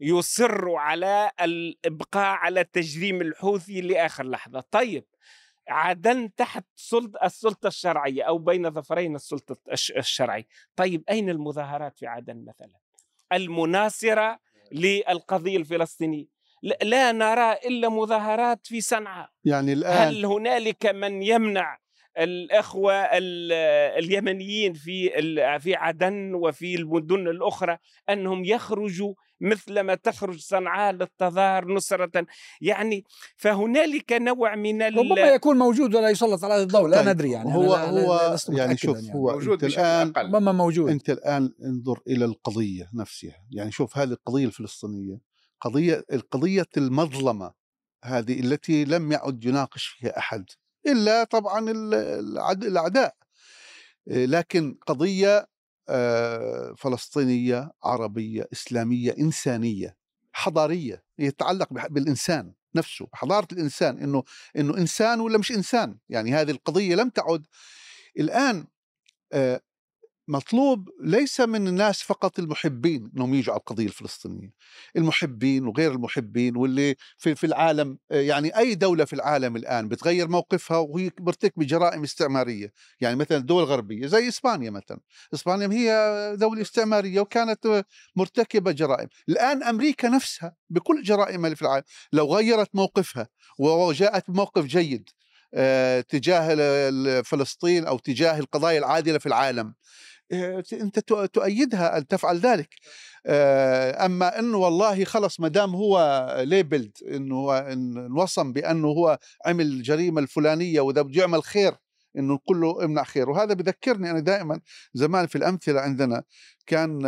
يصروا 0.00 0.80
على 0.80 1.30
الإبقاء 1.40 2.26
على 2.36 2.64
تجريم 2.64 3.20
الحوثي 3.20 3.80
لآخر 3.80 4.24
لحظة. 4.26 4.60
طيب 4.70 5.04
عدن 5.68 6.34
تحت 6.34 6.64
سلطة 6.76 7.18
السلطة 7.24 7.66
الشرعية 7.66 8.22
أو 8.22 8.38
بين 8.38 8.70
ظفرين 8.70 9.14
السلطة 9.16 9.56
الش- 9.72 9.92
الشرعية. 9.92 10.46
طيب 10.76 11.04
أين 11.10 11.30
المظاهرات 11.30 11.98
في 11.98 12.06
عدن 12.06 12.44
مثلا؟ 12.44 12.76
المناصرة 13.32 14.38
للقضية 14.72 15.56
الفلسطينية. 15.56 16.26
لا- 16.62 17.12
نرى 17.12 17.52
إلا 17.52 17.88
مظاهرات 17.88 18.66
في 18.66 18.80
صنعاء. 18.80 19.30
يعني 19.44 19.72
الآن 19.72 20.08
هل 20.08 20.24
هنالك 20.26 20.86
من 20.86 21.22
يمنع 21.22 21.78
الأخوة 22.18 22.92
ال- 22.94 23.52
اليمنيين 24.04 24.72
في 24.72 25.18
ال- 25.18 25.60
في 25.60 25.74
عدن 25.74 26.34
وفي 26.34 26.74
المدن 26.74 27.28
الأخرى 27.28 27.78
أنهم 28.10 28.44
يخرجوا 28.44 29.14
مثلما 29.40 29.94
تخرج 29.94 30.38
صنعاء 30.38 30.92
للتظاهر 30.92 31.64
نصرة. 31.68 32.26
يعني 32.60 33.04
فهنالك 33.36 34.12
نوع 34.12 34.54
من 34.54 34.82
ربما 34.82 35.20
يكون 35.28 35.58
موجود 35.58 35.94
ولا 35.94 36.08
يسلط 36.10 36.44
على 36.44 36.62
الضوء 36.62 36.88
لا 36.88 36.96
طيب، 37.02 37.08
ندري 37.08 37.30
يعني 37.30 37.54
هو 37.54 37.74
أنا 37.74 37.92
لا- 37.92 38.00
لا- 38.00 38.06
هو 38.06 38.34
لست 38.34 38.50
يعني 38.50 38.76
شوف 38.76 38.98
هو 38.98 39.32
موجود 39.32 39.64
أنت 39.64 39.74
الآن 39.74 40.12
ربما 40.16 40.52
موجود. 40.52 40.90
أنت 40.90 41.10
الآن 41.10 41.52
انظر 41.64 42.00
إلى 42.08 42.24
القضية 42.24 42.90
نفسها. 42.94 43.36
يعني 43.50 43.72
شوف 43.72 43.98
هذه 43.98 44.08
القضية 44.10 44.46
الفلسطينية 44.46 45.18
قضية 45.60 46.04
القضية 46.12 46.66
المظلمة 46.76 47.52
هذه 48.04 48.40
التي 48.40 48.84
لم 48.84 49.12
يعد 49.12 49.44
يناقش 49.44 49.86
فيها 49.86 50.18
أحد. 50.18 50.44
إلا 50.86 51.24
طبعا 51.24 51.70
ال- 51.70 51.94
العد- 51.94 52.64
الأعداء. 52.64 53.14
إيه، 54.10 54.26
لكن 54.26 54.78
قضية 54.86 55.48
آه، 55.88 56.74
فلسطينية 56.78 57.70
عربية 57.84 58.48
إسلامية 58.52 59.14
إنسانية 59.18 59.96
حضارية 60.32 61.04
يتعلق 61.18 61.68
بالإنسان 61.72 62.52
نفسه 62.74 63.06
حضارة 63.12 63.48
الإنسان 63.52 63.98
إنه 63.98 64.22
إنه 64.56 64.76
إنسان 64.76 65.20
ولا 65.20 65.38
مش 65.38 65.52
إنسان؟ 65.52 65.98
يعني 66.08 66.34
هذه 66.34 66.50
القضية 66.50 66.94
لم 66.94 67.08
تعد. 67.08 67.46
الآن 68.18 68.66
آه، 69.32 69.60
مطلوب 70.30 70.88
ليس 71.00 71.40
من 71.40 71.68
الناس 71.68 72.02
فقط 72.02 72.38
المحبين 72.38 73.10
إنهم 73.16 73.34
يجوا 73.34 73.52
على 73.52 73.60
القضية 73.60 73.86
الفلسطينية. 73.86 74.52
المحبين 74.96 75.66
وغير 75.66 75.92
المحبين 75.92 76.56
واللي 76.56 76.96
في 77.18 77.34
في 77.34 77.46
العالم 77.46 77.98
يعني 78.10 78.58
أي 78.58 78.74
دولة 78.74 79.04
في 79.04 79.12
العالم 79.12 79.56
الآن 79.56 79.88
بتغير 79.88 80.28
موقفها 80.28 80.76
وهي 80.78 81.10
مرتكبه 81.20 81.66
جرائم 81.66 82.02
استعمارية. 82.02 82.72
يعني 83.00 83.16
مثلا 83.16 83.38
الدول 83.38 83.62
الغربيه 83.62 84.06
زي 84.06 84.28
إسبانيا 84.28 84.70
مثلا. 84.70 85.00
إسبانيا 85.34 85.68
هي 85.72 86.36
دولة 86.36 86.62
استعمارية 86.62 87.20
وكانت 87.20 87.84
مرتكبة 88.16 88.72
جرائم. 88.72 89.08
الآن 89.28 89.62
أمريكا 89.62 90.08
نفسها 90.08 90.54
بكل 90.70 91.02
جرائمها 91.02 91.46
اللي 91.46 91.56
في 91.56 91.62
العالم 91.62 91.84
لو 92.12 92.34
غيرت 92.34 92.70
موقفها 92.74 93.28
وجاءت 93.58 94.30
بموقف 94.30 94.64
جيد 94.64 95.10
آه، 95.54 96.00
تجاه 96.00 97.22
فلسطين 97.22 97.86
أو 97.86 97.98
تجاه 97.98 98.38
القضايا 98.38 98.78
العادلة 98.78 99.18
في 99.18 99.26
العالم 99.26 99.74
أنت 100.72 100.98
تؤيدها 101.34 101.98
أن 101.98 102.06
تفعل 102.06 102.38
ذلك. 102.38 102.68
آه، 103.26 104.06
أما 104.06 104.38
إنه 104.38 104.58
والله 104.58 105.04
خلص 105.04 105.40
ما 105.40 105.48
دام 105.48 105.74
هو 105.74 106.26
ليبلد 106.46 106.96
إنه 107.08 107.58
انوصم 107.58 108.52
بأنه 108.52 108.88
هو 108.88 109.18
عمل 109.46 109.66
الجريمة 109.66 110.20
الفلانية 110.20 110.80
واذا 110.80 111.02
بده 111.02 111.20
يعمل 111.20 111.42
خير 111.42 111.76
إنه 112.18 112.34
نقول 112.34 112.60
له 112.60 112.84
امنع 112.84 113.04
خير. 113.04 113.30
وهذا 113.30 113.54
بذكرني 113.54 114.10
أنا 114.10 114.20
دائما 114.20 114.60
زمان 114.94 115.26
في 115.26 115.36
الأمثلة 115.36 115.80
عندنا 115.80 116.22
كان 116.66 117.00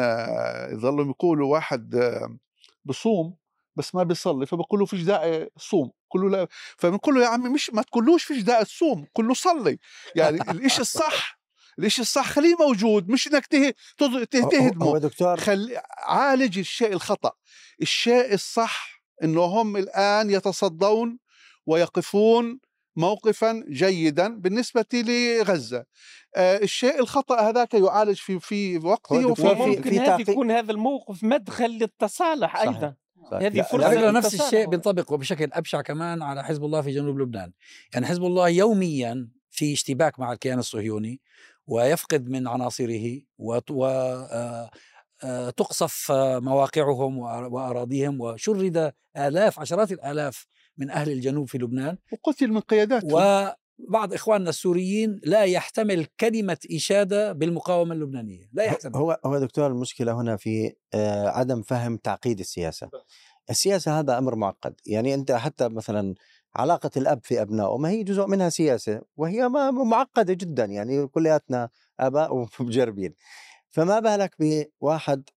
يظلوا 0.73 1.07
يقولوا 1.11 1.52
واحد 1.52 2.19
بصوم 2.85 3.37
بس 3.76 3.95
ما 3.95 4.02
بيصلي 4.02 4.47
فبقول 4.47 4.81
له 4.81 4.87
فيش 4.87 5.02
داعي 5.02 5.50
صوم. 5.57 5.91
كله 6.09 6.31
لا 6.31 6.49
فبنقول 6.79 7.14
له 7.14 7.23
يا 7.23 7.26
عمي 7.26 7.49
مش 7.49 7.71
ما 7.71 7.83
تقولوش 7.83 8.25
فيش 8.25 8.43
داعي 8.43 8.64
تصوم 8.64 9.07
قل 9.14 9.29
له 9.29 9.35
صلي. 9.35 9.79
يعني 10.17 10.37
الإشي 10.50 10.81
الصح؟ 10.81 11.41
الإشي 11.79 12.02
الصح؟ 12.02 12.29
خليه 12.29 12.55
موجود 12.61 13.09
مش 13.09 13.29
إنك 13.29 13.47
تهدمه 13.47 14.87
هو 14.87 14.99
دكتور. 14.99 15.37
خل... 15.37 15.76
عالج 15.99 16.59
الشيء 16.59 16.93
الخطأ. 16.93 17.33
الشيء 17.83 18.35
الصح 18.35 19.02
انه 19.23 19.43
هم 19.43 19.76
الآن 19.76 20.31
يتصدون 20.31 21.19
ويقفون 21.67 22.61
موقفا 22.97 23.64
جيدا 23.69 24.41
بالنسبة 24.41 24.85
لغزة. 24.95 25.85
آه 26.37 26.57
الشيء 26.57 27.00
الخطأ 27.00 27.41
هذاك 27.41 27.75
يعالج 27.75 28.17
في 28.17 28.41
في 28.41 28.79
وقته 28.79 29.26
وفي 29.26 29.43
ممكن 29.43 29.83
في 29.83 30.00
هذا 30.00 30.21
يكون 30.21 30.50
هذا 30.50 30.73
الموقف 30.73 31.25
مدخل 31.25 31.71
للتصالح 31.71 32.57
صحيح. 32.57 32.69
أيضا. 32.69 32.95
هذه 33.33 33.62
فرصة 33.62 34.11
نفس 34.11 34.35
الشيء 34.35 34.67
بينطبق 34.67 35.12
وبشكل 35.12 35.49
أبشع 35.52 35.81
كمان 35.81 36.23
على 36.23 36.45
حزب 36.45 36.64
الله 36.64 36.83
في 36.83 36.91
جنوب 36.91 37.19
لبنان. 37.19 37.52
يعني 37.95 38.07
حزب 38.07 38.25
الله 38.25 38.49
يوميا 38.49 39.29
في 39.50 39.73
اشتباك 39.73 40.21
مع 40.21 40.33
الكيان 40.33 40.59
الصهيوني 40.59 41.21
ويفقد 41.66 42.28
من 42.28 42.49
عناصره 42.49 43.21
و 43.38 43.85
آه، 43.85 44.71
آه، 46.11 46.38
مواقعهم 46.38 47.19
وأراضيهم 47.19 48.21
وشرد 48.21 48.92
آلاف 49.16 49.61
عشرات 49.61 49.92
الآلاف 49.92 50.47
من 50.78 50.90
أهل 50.90 51.11
الجنوب 51.12 51.49
في 51.49 51.59
لبنان. 51.59 51.99
وقتل 52.12 52.49
من 52.49 52.61
قياداتهم. 52.61 53.12
وبعض 53.12 54.14
إخواننا 54.14 54.50
السوريين 54.50 55.21
لا 55.25 55.45
يحتمل 55.45 56.07
كلمة 56.21 56.59
إشادة 56.75 57.33
بالمقاومة 57.33 57.95
اللبنانية. 57.95 58.49
لا 58.52 58.64
يحتمل. 58.64 58.97
هو 58.97 59.21
هو 59.25 59.38
دكتور 59.38 59.66
المشكلة 59.66 60.21
هنا 60.21 60.37
في 60.37 60.73
آه، 60.95 61.28
عدم 61.28 61.62
فهم 61.62 61.97
تعقيد 61.97 62.38
السياسة. 62.38 62.90
السياسة 63.50 63.99
هذا 63.99 64.19
أمر 64.19 64.35
معقد. 64.35 64.75
يعني 64.87 65.14
أنت 65.14 65.33
حتى 65.33 65.69
مثلا 65.69 66.14
علاقة 66.56 66.90
الأب 66.97 67.21
في 67.25 67.42
أبنائه 67.42 67.76
ما 67.76 67.88
هي 67.90 68.02
جزء 68.02 68.26
منها 68.26 68.49
سياسة 68.49 69.02
وهي 69.16 69.49
ما 69.49 69.71
معقدة 69.71 70.35
جدا 70.35 70.64
يعني 70.64 71.06
كلياتنا 71.06 71.68
آباء 72.00 72.35
ومجربين 72.61 73.14
فما 73.71 74.00
بالك 74.00 74.35
بواحد 74.80 75.28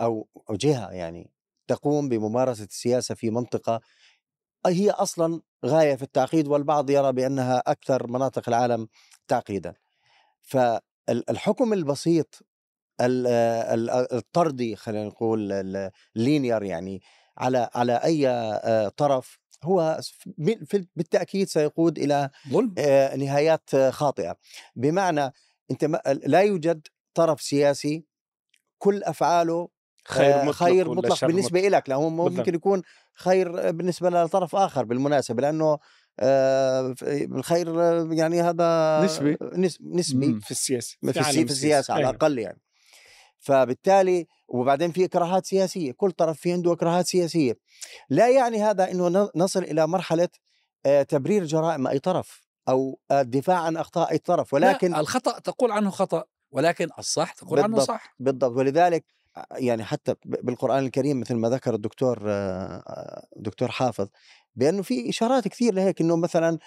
أو 0.00 0.28
جهة 0.50 0.90
يعني 0.90 1.30
تقوم 1.68 2.08
بممارسة 2.08 2.64
السياسة 2.64 3.14
في 3.14 3.30
منطقة 3.30 3.80
هي 4.66 4.90
أصلا 4.90 5.40
غاية 5.66 5.94
في 5.94 6.02
التعقيد 6.02 6.48
والبعض 6.48 6.90
يرى 6.90 7.12
بأنها 7.12 7.62
أكثر 7.66 8.06
مناطق 8.06 8.48
العالم 8.48 8.88
تعقيدا. 9.28 9.74
فالحكم 10.42 11.72
البسيط 11.72 12.46
الطردي 13.00 14.76
خلينا 14.76 15.04
نقول 15.04 15.52
اللينير 16.16 16.62
يعني 16.62 17.02
على 17.38 17.70
على 17.74 17.92
أي 17.92 18.28
طرف 18.90 19.38
هو 19.64 20.00
بالتأكيد 20.96 21.48
سيقود 21.48 21.98
إلى 21.98 22.30
ظلم 22.48 22.74
نهايات 23.16 23.76
خاطئة. 23.76 24.36
بمعنى 24.76 25.32
أنت 25.70 25.84
لا 26.26 26.40
يوجد 26.40 26.86
طرف 27.14 27.40
سياسي 27.42 28.04
كل 28.78 29.02
أفعاله 29.02 29.68
خير 30.08 30.44
مطلق, 30.44 30.52
خير 30.52 30.94
مطلق 30.94 31.24
بالنسبة 31.24 31.60
مطلق. 31.60 31.76
لك 31.78 31.88
لأنه 31.88 32.08
ممكن 32.08 32.54
يكون 32.54 32.82
خير 33.14 33.70
بالنسبة 33.70 34.10
لطرف 34.10 34.56
آخر 34.56 34.84
بالمناسبة 34.84 35.42
لأنه 35.42 35.78
الخير 37.12 37.68
يعني 38.12 38.42
هذا 38.42 39.00
نسبي. 39.04 39.36
نسبي 39.82 40.40
في 40.40 40.50
السياسة 40.50 40.96
في, 41.00 41.12
في, 41.12 41.32
في 41.32 41.52
السياسة 41.52 41.94
على 41.94 42.10
الأقل 42.10 42.38
يعني. 42.38 42.60
فبالتالي 43.46 44.26
وبعدين 44.48 44.92
في 44.92 45.04
إكراهات 45.04 45.46
سياسية 45.46 45.92
كل 45.92 46.10
طرف 46.10 46.40
في 46.40 46.52
عنده 46.52 46.72
إكراهات 46.72 47.06
سياسية. 47.06 47.58
لا 48.10 48.28
يعني 48.28 48.62
هذا 48.62 48.90
إنه 48.90 49.30
نصل 49.36 49.62
إلى 49.62 49.86
مرحلة 49.86 50.28
تبرير 51.08 51.44
جرائم 51.44 51.86
أي 51.86 51.98
طرف 51.98 52.42
أو 52.68 52.98
الدفاع 53.10 53.58
عن 53.58 53.76
أخطاء 53.76 54.10
أي 54.10 54.18
طرف. 54.18 54.54
ولكن 54.54 54.90
لا 54.90 55.00
الخطأ 55.00 55.38
تقول 55.38 55.72
عنه 55.72 55.90
خطأ 55.90 56.24
ولكن 56.50 56.88
الصح 56.98 57.32
تقول 57.32 57.60
عنه 57.60 57.78
صح. 57.80 58.14
بالضبط. 58.18 58.56
ولذلك 58.56 59.04
يعني 59.56 59.84
حتى 59.84 60.14
بالقرآن 60.24 60.84
الكريم 60.84 61.20
مثل 61.20 61.34
ما 61.34 61.48
ذكر 61.48 61.74
الدكتور 61.74 62.18
دكتور 63.36 63.68
حافظ 63.68 64.08
بأنه 64.54 64.82
في 64.82 65.08
إشارات 65.10 65.48
كثير 65.48 65.74
لهيك 65.74 66.00
أنه 66.00 66.16
مثلا 66.16 66.58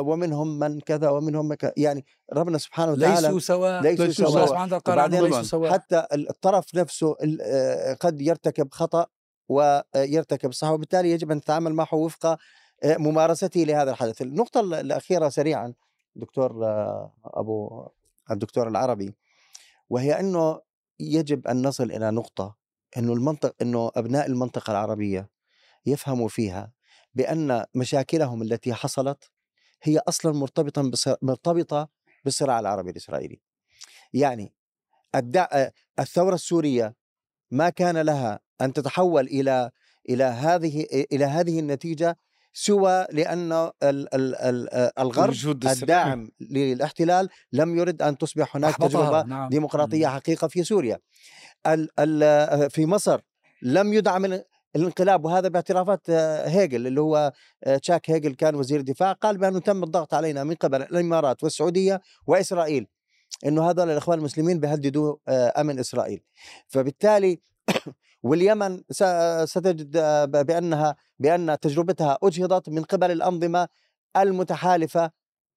ومنهم 0.00 0.58
من 0.58 0.80
كذا 0.80 1.08
ومنهم 1.08 1.48
من 1.48 1.56
كذا 1.56 1.72
يعني 1.76 2.04
ربنا 2.32 2.58
سبحانه 2.58 2.92
وتعالى 2.92 3.26
ليسوا 3.26 3.38
سواء 3.38 3.82
ليسوا, 3.82 4.04
ليسوا 4.04 4.26
سواء, 4.26 4.46
سواء. 4.46 4.80
وبعدين 4.88 5.20
ليسوا 5.24 5.42
سواء 5.42 5.72
حتى 5.72 6.06
الطرف 6.12 6.74
نفسه 6.74 7.14
قد 8.00 8.20
يرتكب 8.20 8.68
خطأ 8.72 9.06
ويرتكب 9.48 10.52
صح 10.52 10.68
وبالتالي 10.70 11.10
يجب 11.10 11.30
أن 11.30 11.36
نتعامل 11.36 11.74
معه 11.74 11.94
وفق 11.94 12.38
ممارسته 12.84 13.60
لهذا 13.60 13.90
الحدث 13.90 14.22
النقطة 14.22 14.60
الأخيرة 14.60 15.28
سريعا 15.28 15.74
دكتور 16.16 16.52
أبو 17.24 17.88
الدكتور 18.30 18.68
العربي 18.68 19.14
وهي 19.90 20.20
أنه 20.20 20.60
يجب 21.02 21.46
أن 21.46 21.66
نصل 21.66 21.90
إلى 21.90 22.10
نقطة 22.10 22.56
أنه 22.96 23.12
المنطق 23.12 23.54
أنه 23.62 23.90
أبناء 23.96 24.26
المنطقة 24.26 24.70
العربية 24.70 25.30
يفهموا 25.86 26.28
فيها 26.28 26.72
بأن 27.14 27.64
مشاكلهم 27.74 28.42
التي 28.42 28.74
حصلت 28.74 29.30
هي 29.82 29.98
أصلا 29.98 30.32
مرتبطة 30.32 30.90
مرتبطة 31.22 31.88
بالصراع 32.24 32.60
العربي 32.60 32.90
الإسرائيلي. 32.90 33.40
يعني 34.12 34.54
الدع... 35.14 35.68
الثورة 35.98 36.34
السورية 36.34 36.94
ما 37.50 37.70
كان 37.70 37.98
لها 37.98 38.40
أن 38.60 38.72
تتحول 38.72 39.26
إلى 39.26 39.70
إلى 40.08 40.24
هذه 40.24 40.86
إلى 41.12 41.24
هذه 41.24 41.60
النتيجة 41.60 42.16
سوى 42.52 43.06
لأن 43.12 43.52
ال 43.52 43.70
ال 43.82 44.34
ال 44.34 44.68
الغرب 44.98 45.34
الداعم 45.46 46.30
للاحتلال 46.40 47.28
لم 47.52 47.78
يرد 47.78 48.02
أن 48.02 48.18
تصبح 48.18 48.56
هناك 48.56 48.76
تجربة 48.76 49.22
نعم. 49.22 49.48
ديمقراطية 49.48 50.06
حقيقة 50.06 50.48
في 50.48 50.64
سوريا. 50.64 50.98
في 52.68 52.86
مصر 52.86 53.20
لم 53.62 53.92
يدعم 53.92 54.40
الانقلاب 54.76 55.24
وهذا 55.24 55.48
باعترافات 55.48 56.10
هيجل 56.46 56.86
اللي 56.86 57.00
هو 57.00 57.32
تشاك 57.82 58.10
هيجل 58.10 58.34
كان 58.34 58.54
وزير 58.54 58.80
الدفاع 58.80 59.12
قال 59.12 59.38
بأنه 59.38 59.60
تم 59.60 59.82
الضغط 59.82 60.14
علينا 60.14 60.44
من 60.44 60.54
قبل 60.54 60.82
الإمارات 60.82 61.44
والسعودية 61.44 62.00
وإسرائيل 62.26 62.86
إنه 63.46 63.70
هذول 63.70 63.90
الإخوان 63.90 64.18
المسلمين 64.18 64.60
بيهددوا 64.60 65.16
أمن 65.60 65.78
إسرائيل. 65.78 66.20
فبالتالي 66.68 67.40
واليمن 68.22 68.82
ستجد 69.44 69.96
بأنها 70.46 70.96
بأن 71.18 71.56
تجربتها 71.60 72.18
أجهضت 72.22 72.68
من 72.68 72.82
قبل 72.82 73.10
الأنظمة 73.10 73.68
المتحالفة 74.16 75.10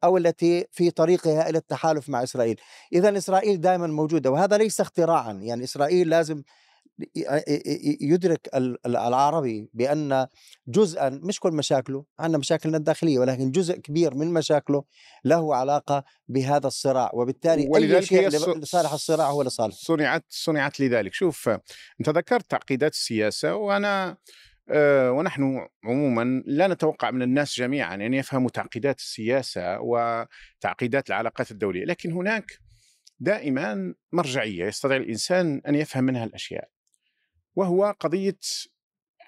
أو 0.04 0.18
التي 0.18 0.68
في 0.72 0.92
طريقها 0.92 1.50
إلى 1.50 1.58
التحالف 1.58 2.10
مع 2.10 2.24
إسرائيل، 2.24 2.60
اذا 2.94 3.18
إسرائيل 3.18 3.62
دائما 3.62 3.88
موجودة 3.88 4.32
وهذا 4.32 4.58
ليس 4.58 4.82
اختراعا، 4.82 5.34
يعني 5.34 5.64
إسرائيل 5.64 6.10
لازم 6.10 6.44
يدرك 8.02 8.50
العربي 8.86 9.70
بأن 9.74 10.28
جزءا 10.68 11.10
مش 11.10 11.40
كل 11.40 11.52
مشاكله 11.52 12.06
عندنا 12.20 12.38
مشاكلنا 12.38 12.78
الداخلية 12.78 13.20
ولكن 13.20 13.52
جزء 13.52 13.78
كبير 13.78 14.16
من 14.16 14.34
مشاكله 14.34 14.84
له 15.26 15.56
علاقة 15.56 16.04
بهذا 16.28 16.68
الصراع. 16.68 17.12
وبالتالي 17.14 17.68
ولذلك 17.70 17.96
اي 17.96 18.06
شيء 18.06 18.28
لصالح 18.28 18.94
الصراع 18.94 19.30
هو 19.30 19.42
لصالح. 19.42 19.76
صنعت 19.76 20.26
صنعت 20.30 20.80
لذلك. 20.80 21.14
شوف 21.14 21.50
أنت 22.00 22.10
ذكرت 22.10 22.50
تعقيدات 22.50 22.92
السياسة 22.92 23.56
وأنا 23.56 24.18
أه 24.70 25.12
ونحن 25.12 25.68
عموما 25.84 26.44
لا 26.46 26.68
نتوقع 26.68 27.12
من 27.12 27.22
الناس 27.22 27.58
جميعا 27.58 27.96
أن 27.96 28.14
يفهموا 28.14 28.50
تعقيدات 28.50 29.00
السياسة 29.00 29.80
وتعقيدات 29.82 31.10
العلاقات 31.10 31.52
الدولية 31.52 31.86
لكن 31.86 32.12
هناك 32.12 32.46
دائما 33.20 33.94
مرجعية 34.12 34.66
يستطيع 34.66 34.98
الإنسان 34.98 35.62
أن 35.68 35.76
يفهم 35.76 36.04
منها 36.04 36.24
الأشياء. 36.24 36.75
وهو 37.56 37.96
قضية 38.00 38.40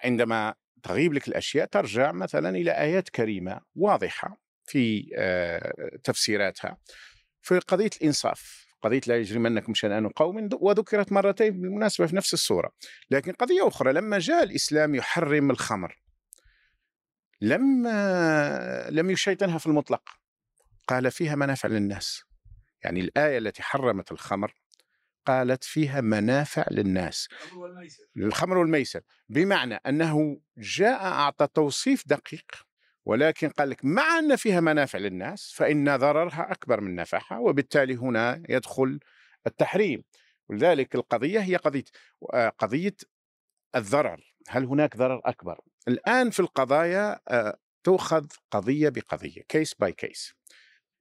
عندما 0.03 0.53
تغيب 0.83 1.13
لك 1.13 1.27
الأشياء 1.27 1.65
ترجع 1.65 2.11
مثلا 2.11 2.49
إلى 2.49 2.71
آيات 2.71 3.09
كريمة 3.09 3.61
واضحة 3.75 4.41
في 4.65 5.09
آه، 5.15 5.73
تفسيراتها. 6.03 6.77
في 7.41 7.59
قضية 7.59 7.89
الإنصاف 8.01 8.67
قضية 8.81 9.01
لا 9.07 9.17
يجرمنكم 9.17 9.73
شنآن 9.73 10.09
قوم 10.09 10.49
وذكرت 10.53 11.11
مرتين 11.11 11.61
بالمناسبة 11.61 12.07
في 12.07 12.15
نفس 12.15 12.33
السوره 12.33 12.71
لكن 13.11 13.31
قضية 13.31 13.67
أخرى 13.67 13.93
لما 13.93 14.19
جاء 14.19 14.43
الإسلام 14.43 14.95
يحرم 14.95 15.51
الخمر 15.51 15.97
لم 17.41 17.87
لم 18.89 19.09
يشيطنها 19.09 19.57
في 19.57 19.67
المطلق 19.67 20.01
قال 20.87 21.11
فيها 21.11 21.35
منافع 21.35 21.69
للناس 21.69 22.23
يعني 22.83 23.01
الآية 23.01 23.37
التي 23.37 23.63
حرمت 23.63 24.11
الخمر 24.11 24.53
قالت 25.27 25.63
فيها 25.63 26.01
منافع 26.01 26.65
للناس. 26.71 27.27
الخمر 28.17 28.57
والميسر. 28.57 29.01
بمعنى 29.29 29.75
أنه 29.75 30.39
جاء 30.57 31.05
أعطى 31.05 31.47
توصيف 31.53 32.03
دقيق 32.07 32.45
ولكن 33.05 33.49
قال 33.49 33.69
لك 33.69 33.85
مع 33.85 34.19
أن 34.19 34.35
فيها 34.35 34.59
منافع 34.59 34.99
للناس 34.99 35.53
فإن 35.55 35.97
ضررها 35.97 36.51
أكبر 36.51 36.81
من 36.81 36.95
نفعها 36.95 37.39
وبالتالي 37.39 37.95
هنا 37.95 38.43
يدخل 38.49 38.99
التحريم. 39.47 40.03
ولذلك 40.49 40.95
القضية 40.95 41.39
هي 41.39 41.55
قضية 41.55 41.83
قضية 42.59 42.95
الضرر. 43.75 44.33
هل 44.47 44.65
هناك 44.65 44.97
ضرر 44.97 45.21
أكبر؟ 45.25 45.59
الآن 45.87 46.29
في 46.29 46.39
القضايا 46.39 47.19
آه، 47.27 47.57
تؤخذ 47.83 48.27
قضية 48.51 48.89
بقضية 48.89 49.41
case 49.49 49.73
by 49.73 49.91
case 49.91 50.33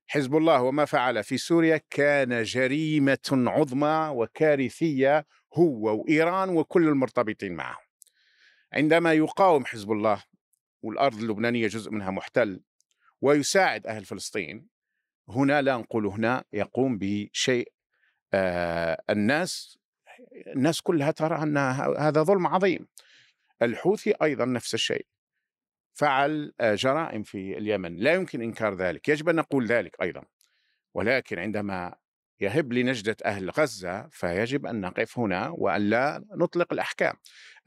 حزب 0.07 0.37
الله 0.37 0.63
وما 0.63 0.85
فعل 0.85 1.25
في 1.25 1.39
سوريا 1.39 1.81
كان 1.91 2.43
جريمة 2.43 3.19
عظمى 3.33 4.11
وكارثية 4.15 5.27
هو 5.55 6.01
وإيران 6.01 6.49
وكل 6.49 6.89
المرتبطين 6.89 7.53
معه 7.53 7.79
عندما 8.73 9.13
يقاوم 9.13 9.65
حزب 9.65 9.93
الله 9.93 10.25
والأرض 10.83 11.19
اللبنانية 11.19 11.67
جزء 11.69 11.91
منها 11.91 12.11
محتل 12.11 12.61
ويساعد 13.21 13.87
أهل 13.87 14.05
فلسطين 14.05 14.69
هنا 15.29 15.63
لا 15.63 15.77
نقول 15.77 16.07
هنا 16.07 16.45
يقوم 16.53 16.99
بشيء 16.99 17.73
آه 18.35 19.03
الناس 19.11 19.79
الناس 20.57 20.81
كلها 20.81 21.11
ترى 21.11 21.43
أن 21.43 21.57
هذا 21.99 22.23
ظلم 22.23 22.47
عظيم. 22.47 22.89
الحوثي 23.63 24.15
أيضا 24.23 24.45
نفس 24.45 24.75
الشيء. 24.75 25.07
فعل 25.97 26.53
آه، 26.61 26.75
جرائم 26.75 27.23
في 27.23 27.59
اليمن. 27.59 27.97
لا 27.97 28.13
يمكن 28.13 28.43
إنكار 28.43 28.75
ذلك. 28.75 29.09
يجب 29.09 29.29
أن 29.29 29.35
نقول 29.37 29.67
ذلك 29.67 29.97
أيضا. 30.03 30.23
ولكن 30.95 31.39
عندما 31.39 31.95
يهب 32.41 32.73
لنجدة 32.73 33.17
أهل 33.25 33.51
غزة 33.51 34.09
فيجب 34.11 34.67
أن 34.67 34.81
نقف 34.81 35.19
هنا 35.19 35.49
وأن 35.49 35.91
لا 35.91 36.25
نطلق 36.35 36.73
الأحكام. 36.73 37.15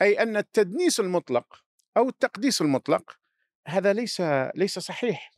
أي 0.01 0.21
أن 0.21 0.37
التدنيس 0.37 0.99
المطلق 0.99 1.63
أو 1.97 2.09
التقديس 2.09 2.61
المطلق 2.61 3.19
هذا 3.67 3.93
ليس 3.93 4.21
ليس 4.55 4.79
صحيح. 4.79 5.31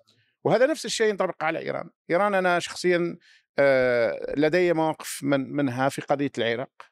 وهذا 0.44 0.66
نفس 0.66 0.86
الشيء 0.86 1.10
ينطبق 1.10 1.44
على 1.44 1.60
إيران. 1.60 1.90
إيران 2.10 2.36
أنا 2.36 2.60
شخصيا 2.60 3.18
آه، 3.60 4.34
لدي 4.38 4.74
مواقف 4.74 5.20
من 5.24 5.52
منها 5.54 5.90
في 5.90 6.02
قضية 6.02 6.32
العراق. 6.38 6.91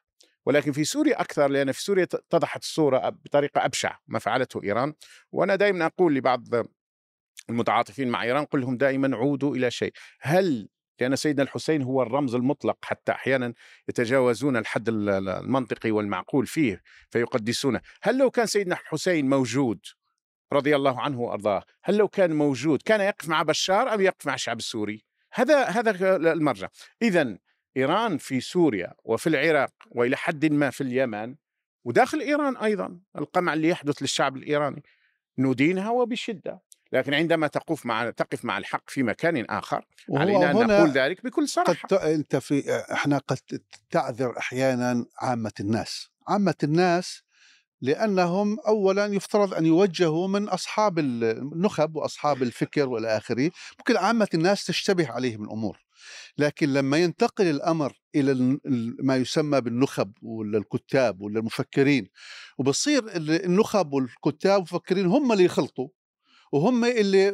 ولكن 0.50 0.72
في 0.72 0.84
سوريا 0.84 1.20
أكثر 1.20 1.48
لأن 1.48 1.72
في 1.72 1.82
سوريا 1.82 2.02
اتضحت 2.02 2.62
الصورة 2.62 3.08
بطريقة 3.08 3.64
أبشع 3.64 3.98
ما 4.08 4.18
فعلته 4.18 4.62
إيران. 4.64 4.94
وأنا 5.32 5.56
دائما 5.56 5.86
أقول 5.86 6.14
لبعض 6.14 6.44
المتعاطفين 7.50 8.08
مع 8.08 8.22
إيران 8.22 8.44
قل 8.44 8.60
لهم 8.60 8.76
دائما 8.76 9.16
عودوا 9.16 9.56
إلى 9.56 9.70
شيء. 9.70 9.92
هل 10.20 10.68
لأن 11.00 11.16
سيدنا 11.16 11.42
الحسين 11.42 11.82
هو 11.82 12.02
الرمز 12.02 12.34
المطلق 12.34 12.78
حتى 12.84 13.12
أحيانا 13.12 13.54
يتجاوزون 13.88 14.56
الحد 14.56 14.88
المنطقي 14.88 15.90
والمعقول 15.90 16.46
فيه 16.46 16.82
فيقدسونه. 17.10 17.80
هل 18.02 18.18
لو 18.18 18.30
كان 18.30 18.46
سيدنا 18.46 18.74
الحسين 18.74 19.28
موجود 19.28 19.80
رضي 20.52 20.76
الله 20.76 21.00
عنه 21.00 21.20
وأرضاه 21.20 21.62
هل 21.84 21.96
لو 21.96 22.08
كان 22.08 22.32
موجود 22.32 22.82
كان 22.82 23.00
يقف 23.00 23.28
مع 23.28 23.42
بشار 23.42 23.94
أم 23.94 24.00
يقف 24.00 24.26
مع 24.26 24.34
الشعب 24.34 24.58
السوري؟ 24.58 25.04
هذا 25.32 25.64
هذا 25.64 26.16
المرجع. 26.16 26.68
إذا 27.02 27.38
إيران 27.76 28.18
في 28.18 28.40
سوريا 28.40 28.94
وفي 29.04 29.26
العراق 29.26 29.72
وإلى 29.90 30.16
حد 30.16 30.46
ما 30.46 30.70
في 30.70 30.80
اليمن 30.80 31.34
وداخل 31.84 32.20
إيران 32.20 32.56
أيضا 32.56 33.00
القمع 33.18 33.52
اللي 33.52 33.68
يحدث 33.68 34.02
للشعب 34.02 34.36
الإيراني 34.36 34.82
ندينها 35.38 35.90
وبشدة. 35.90 36.62
لكن 36.92 37.14
عندما 37.14 37.46
تقف 37.46 37.86
مع 37.86 38.10
تقف 38.10 38.44
مع 38.44 38.58
الحق 38.58 38.90
في 38.90 39.02
مكان 39.02 39.44
آخر 39.44 39.86
علينا 40.10 40.50
أن 40.50 40.66
نقول 40.66 40.90
ذلك 40.90 41.24
بكل 41.24 41.48
صراحة. 41.48 41.88
قد 41.88 41.92
أنت 41.92 42.36
في 42.36 42.84
إحنا 42.92 43.18
قد 43.18 43.62
تعذر 43.90 44.38
أحيانا 44.38 45.06
عامة 45.18 45.52
الناس. 45.60 46.08
عامة 46.28 46.54
الناس 46.62 47.22
لأنهم 47.82 48.60
اولا 48.60 49.06
يفترض 49.06 49.54
أن 49.54 49.66
يوجهوا 49.66 50.28
من 50.28 50.48
أصحاب 50.48 50.98
النخب 50.98 51.96
وأصحاب 51.96 52.42
الفكر 52.42 52.88
والى 52.88 53.16
اخره 53.16 53.50
ممكن 53.78 53.96
عامة 53.96 54.28
الناس 54.34 54.64
تشتبه 54.64 55.10
عليهم 55.10 55.44
الأمور. 55.44 55.78
لكن 56.38 56.72
لما 56.72 56.96
ينتقل 56.96 57.44
الأمر 57.44 58.00
إلى 58.14 58.58
ما 59.02 59.16
يسمى 59.16 59.60
بالنخب 59.60 60.12
ولا 60.22 60.58
الكتاب 60.58 61.20
ولا 61.20 61.38
المفكرين 61.40 62.08
وبصير 62.58 63.16
النخب 63.16 63.92
والكتاب 63.92 64.54
والمفكرين 64.60 65.06
هم 65.06 65.32
اللي 65.32 65.44
يخلطوا 65.44 65.88
وهم 66.52 66.84
اللي 66.84 67.26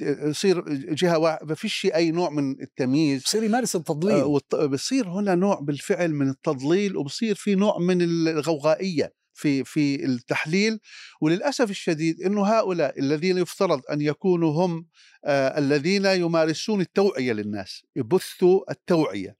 يصير 0.00 0.64
جهة 0.94 1.18
واحدة 1.18 1.46
ما 1.46 1.54
فيش 1.54 1.86
أي 1.94 2.10
نوع 2.10 2.30
من 2.30 2.62
التمييز 2.62 3.22
بصير 3.22 3.42
يمارس 3.42 3.76
التضليل. 3.76 4.40
بصير 4.68 5.08
هنا 5.08 5.34
نوع 5.34 5.60
بالفعل 5.60 6.12
من 6.14 6.28
التضليل 6.30 6.96
وبصير 6.96 7.34
في 7.34 7.54
نوع 7.54 7.78
من 7.78 8.02
الغوغائية. 8.02 9.21
في 9.34 9.64
في 9.64 10.04
التحليل 10.04 10.80
وللأسف 11.20 11.70
الشديد 11.70 12.20
إنه 12.22 12.46
هؤلاء 12.46 12.98
الذين 12.98 13.38
يفترض 13.38 13.82
أن 13.90 14.00
يكونوا 14.00 14.52
هم 14.66 14.86
آه 15.24 15.58
الذين 15.58 16.06
يمارسون 16.06 16.80
التوعية 16.80 17.32
للناس 17.32 17.82
يبثوا 17.96 18.70
التوعية. 18.70 19.36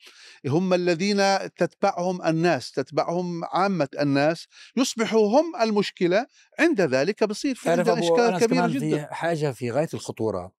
هم 0.46 0.74
الذين 0.74 1.18
تتبعهم 1.56 2.26
الناس 2.26 2.72
تتبعهم 2.72 3.44
عامة 3.44 3.88
الناس 4.00 4.46
يصبحوا 4.76 5.40
هم 5.40 5.62
المشكلة 5.62 6.26
عند 6.58 6.80
ذلك 6.80 7.24
بصير 7.24 7.54
في 7.54 7.70
عندنا 7.70 7.98
اشكال 7.98 8.38
كبيرة 8.38 8.66
جدا 8.66 9.06
في 9.06 9.14
حاجة 9.14 9.50
في 9.50 9.70
غاية 9.70 9.88
الخطورة. 9.94 10.52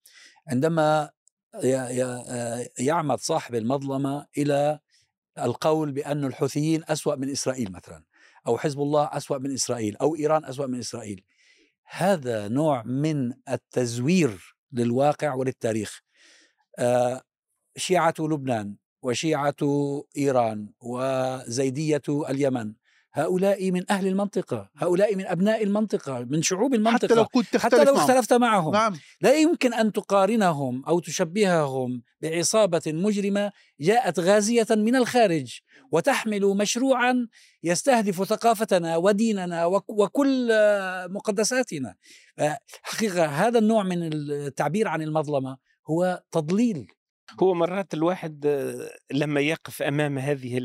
عندما 0.48 1.10
آه، 1.56 2.68
يعمد 2.80 3.20
صاحب 3.20 3.56
المظلمة 3.56 4.28
إلى 4.38 4.80
القول 5.40 5.92
بأن 5.92 6.26
الحوثيين 6.26 6.84
أسوأ 6.88 7.16
من 7.16 7.30
إسرائيل 7.30 7.72
مثلا 7.72 8.04
أو 8.48 8.58
حزب 8.58 8.80
الله 8.80 9.10
أسوأ 9.12 9.38
من 9.38 9.54
إسرائيل 9.54 9.98
أو 9.98 10.16
إيران 10.16 10.46
أسوأ 10.46 10.66
من 10.68 10.80
إسرائيل. 10.80 11.24
هذا 11.86 12.48
نوع 12.48 12.84
من 12.84 13.34
التزوير 13.50 14.56
للواقع 14.72 15.34
وللتاريخ. 15.34 16.02
آه، 16.80 17.22
شيعة 17.78 18.14
لبنان 18.20 18.76
وشيعة 19.02 19.56
إيران 20.18 20.70
وزيدية 20.82 22.02
اليمن 22.10 22.74
هؤلاء 23.14 23.72
من 23.72 23.92
أهل 23.92 24.08
المنطقة 24.08 24.70
هؤلاء 24.76 25.16
من 25.16 25.26
أبناء 25.26 25.64
المنطقة 25.64 26.20
من 26.30 26.42
شعوب 26.42 26.74
المنطقة 26.74 27.08
حتى 27.08 27.16
لو 27.16 27.26
كنت 27.26 27.58
حتى 27.58 27.84
لو 27.84 27.96
اختلفت 27.96 28.34
معهم. 28.34 28.74
نعم. 28.74 28.94
لا 29.22 29.34
يمكن 29.34 29.74
أن 29.74 29.92
تقارنهم 29.92 30.86
أو 30.86 31.00
تشبههم 31.00 32.04
بعصابة 32.22 32.82
مجرمة 32.88 33.52
جاءت 33.80 34.20
غازية 34.20 34.68
من 34.72 34.96
الخارج 34.96 35.60
وتحمل 35.92 36.42
مشروعا 36.42 37.28
يستهدف 37.64 38.24
ثقافتنا 38.24 38.98
وديننا 38.98 39.66
وكل 39.88 40.50
مقدساتنا. 41.10 41.96
حقيقة 42.84 43.26
هذا 43.26 43.60
النوع 43.60 43.84
من 43.84 44.14
التعبير 44.14 44.88
عن 44.88 45.02
المظلمة 45.02 45.58
هو 45.90 46.24
تضليل. 46.32 46.92
هو 47.44 47.54
مرات 47.54 47.94
الواحد 47.94 48.46
لما 49.12 49.40
يقف 49.42 49.82
أمام 49.82 50.18
هذه 50.18 50.58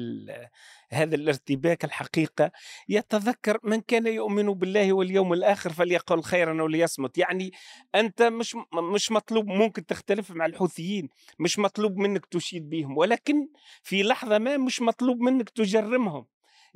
هذا 0.90 1.14
الارتباك 1.14 1.84
الحقيقة 1.84 2.50
يتذكر 2.88 3.58
من 3.64 3.80
كان 3.80 4.06
يؤمن 4.06 4.54
بالله 4.54 4.92
واليوم 4.92 5.32
الآخر 5.32 5.72
فليقل 5.72 6.22
خيرا 6.22 6.62
وليصمت 6.62 7.18
يعني 7.18 7.52
أنت 7.94 8.22
مش 8.22 8.56
مش 8.94 9.12
مطلوب 9.12 9.46
ممكن 9.46 9.86
تختلف 9.86 10.30
مع 10.30 10.46
الحوثيين 10.46 11.08
مش 11.38 11.58
مطلوب 11.58 11.96
منك 11.96 12.26
تشيد 12.26 12.68
بهم 12.70 12.96
ولكن 12.96 13.48
في 13.82 14.02
لحظة 14.02 14.38
ما 14.38 14.56
مش 14.56 14.82
مطلوب 14.82 15.20
منك 15.20 15.50
تجرمهم. 15.50 16.26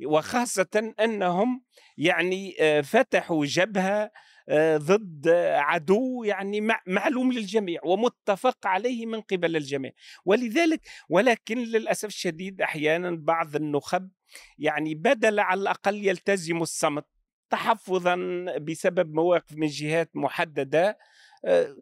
وخاصة 0.05 0.93
أنهم 0.99 1.63
يعني 1.97 2.55
آه، 2.59 2.81
فتحوا 2.81 3.45
جبهة 3.45 4.03
آه، 4.03 4.11
ضد 4.77 5.27
عدو 5.53 6.23
يعني 6.23 6.67
معلوم 6.87 7.31
للجميع 7.31 7.81
ومتفق 7.85 8.67
عليه 8.67 9.05
من 9.05 9.21
قبل 9.21 9.55
الجميع. 9.55 9.91
ولذلك 10.25 10.81
ولكن 11.09 11.57
للأسف 11.57 12.05
الشديد 12.05 12.61
أحيانا 12.61 13.11
بعض 13.11 13.55
النخب 13.55 14.09
يعني 14.57 14.95
بدل 14.95 15.39
على 15.39 15.61
الأقل 15.61 16.07
يلتزم 16.07 16.61
الصمت 16.61 17.05
تحفظا 17.49 18.15
بسبب 18.61 19.13
مواقف 19.13 19.53
من 19.55 19.67
جهات 19.67 20.09
محددة 20.15 20.97
آه، 21.45 21.77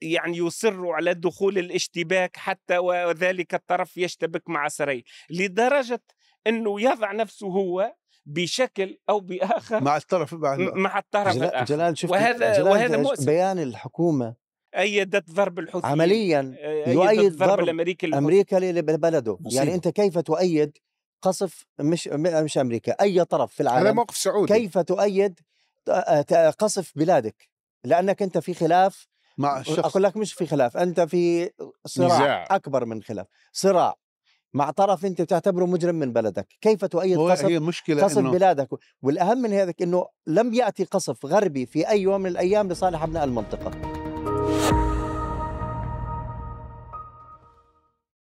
يعني 0.00 0.36
يصروا 0.36 0.94
على 0.94 1.14
دخول 1.14 1.58
الاشتباك 1.58 2.36
حتى 2.36 2.78
وذلك 2.78 3.54
الطرف 3.54 3.96
يشتبك 3.96 4.50
مع 4.50 4.66
إسرائيل 4.66 5.04
لدرجة 5.30 6.02
أنه 6.46 6.80
يضع 6.80 7.12
نفسه 7.12 7.46
هو 7.46 7.94
بشكل 8.28 8.98
أو 9.08 9.20
بآخر 9.20 9.80
مع 9.84 9.96
الطرف 9.96 10.34
مع, 10.34 10.98
الطرف 10.98 11.34
جلال, 11.34 11.48
الآخر 11.48 11.64
جلال 11.64 11.98
شفت 11.98 12.12
وهذا- 12.12 12.52
جلال 12.58 12.68
وهذا 12.68 12.96
مؤسف. 12.96 13.26
بيان 13.26 13.58
الحكومة 13.58 14.34
أيدت 14.78 15.30
ضرب 15.30 15.58
الحوثيين 15.58 15.92
عمليا 15.92 16.54
يؤيد 16.86 17.36
ضرب 17.36 17.48
ضرب 17.48 17.60
الأمريكي 17.64 18.06
للحوثي. 18.06 18.24
أمريكا 18.24 18.56
لبلده 18.56 19.38
مصيبة. 19.40 19.56
يعني 19.62 19.74
أنت 19.74 19.88
كيف 19.88 20.18
تؤيد 20.18 20.78
قصف 21.22 21.66
مش 21.80 22.08
مش 22.14 22.58
أمريكا 22.58 22.92
أي 23.00 23.24
طرف 23.24 23.52
في 23.54 23.62
هذا 23.62 23.70
العالم 23.70 23.96
موقف 23.96 24.16
سعودي 24.16 24.54
كيف 24.54 24.78
تؤيد 24.78 25.40
قصف 26.58 26.92
بلادك 26.96 27.48
لأنك 27.84 28.22
أنت 28.22 28.38
في 28.38 28.54
خلاف 28.54 29.06
مع 29.38 29.60
الشخص 29.60 29.78
أقول 29.78 30.02
لك 30.02 30.16
مش 30.16 30.32
في 30.32 30.46
خلاف 30.46 30.76
أنت 30.76 31.00
في 31.00 31.50
صراع 31.86 32.16
نزاع. 32.16 32.46
أكبر 32.50 32.84
من 32.84 33.02
خلاف 33.02 33.26
صراع 33.52 33.94
مع 34.54 34.70
طرف 34.70 35.06
أنت 35.06 35.22
تعتبره 35.22 35.64
مجرم 35.64 35.94
من 35.94 36.12
بلدك 36.12 36.46
كيف 36.60 36.84
تؤيد 36.84 37.18
قصف 37.18 37.44
هي 37.44 37.56
المشكلة 37.56 38.02
قصف 38.02 38.18
إنه 38.18 38.30
بلادك؟ 38.30 38.68
والأهم 39.02 39.38
من 39.38 39.52
هذا 39.52 39.72
إنه 39.80 40.06
لم 40.26 40.54
يأتي 40.54 40.84
قصف 40.84 41.26
غربي 41.26 41.66
في 41.66 41.88
أي 41.90 42.02
يوم 42.02 42.20
من 42.20 42.30
الأيام 42.30 42.68
لصالح 42.68 43.02
أبناء 43.02 43.24
المنطقة. 43.24 43.97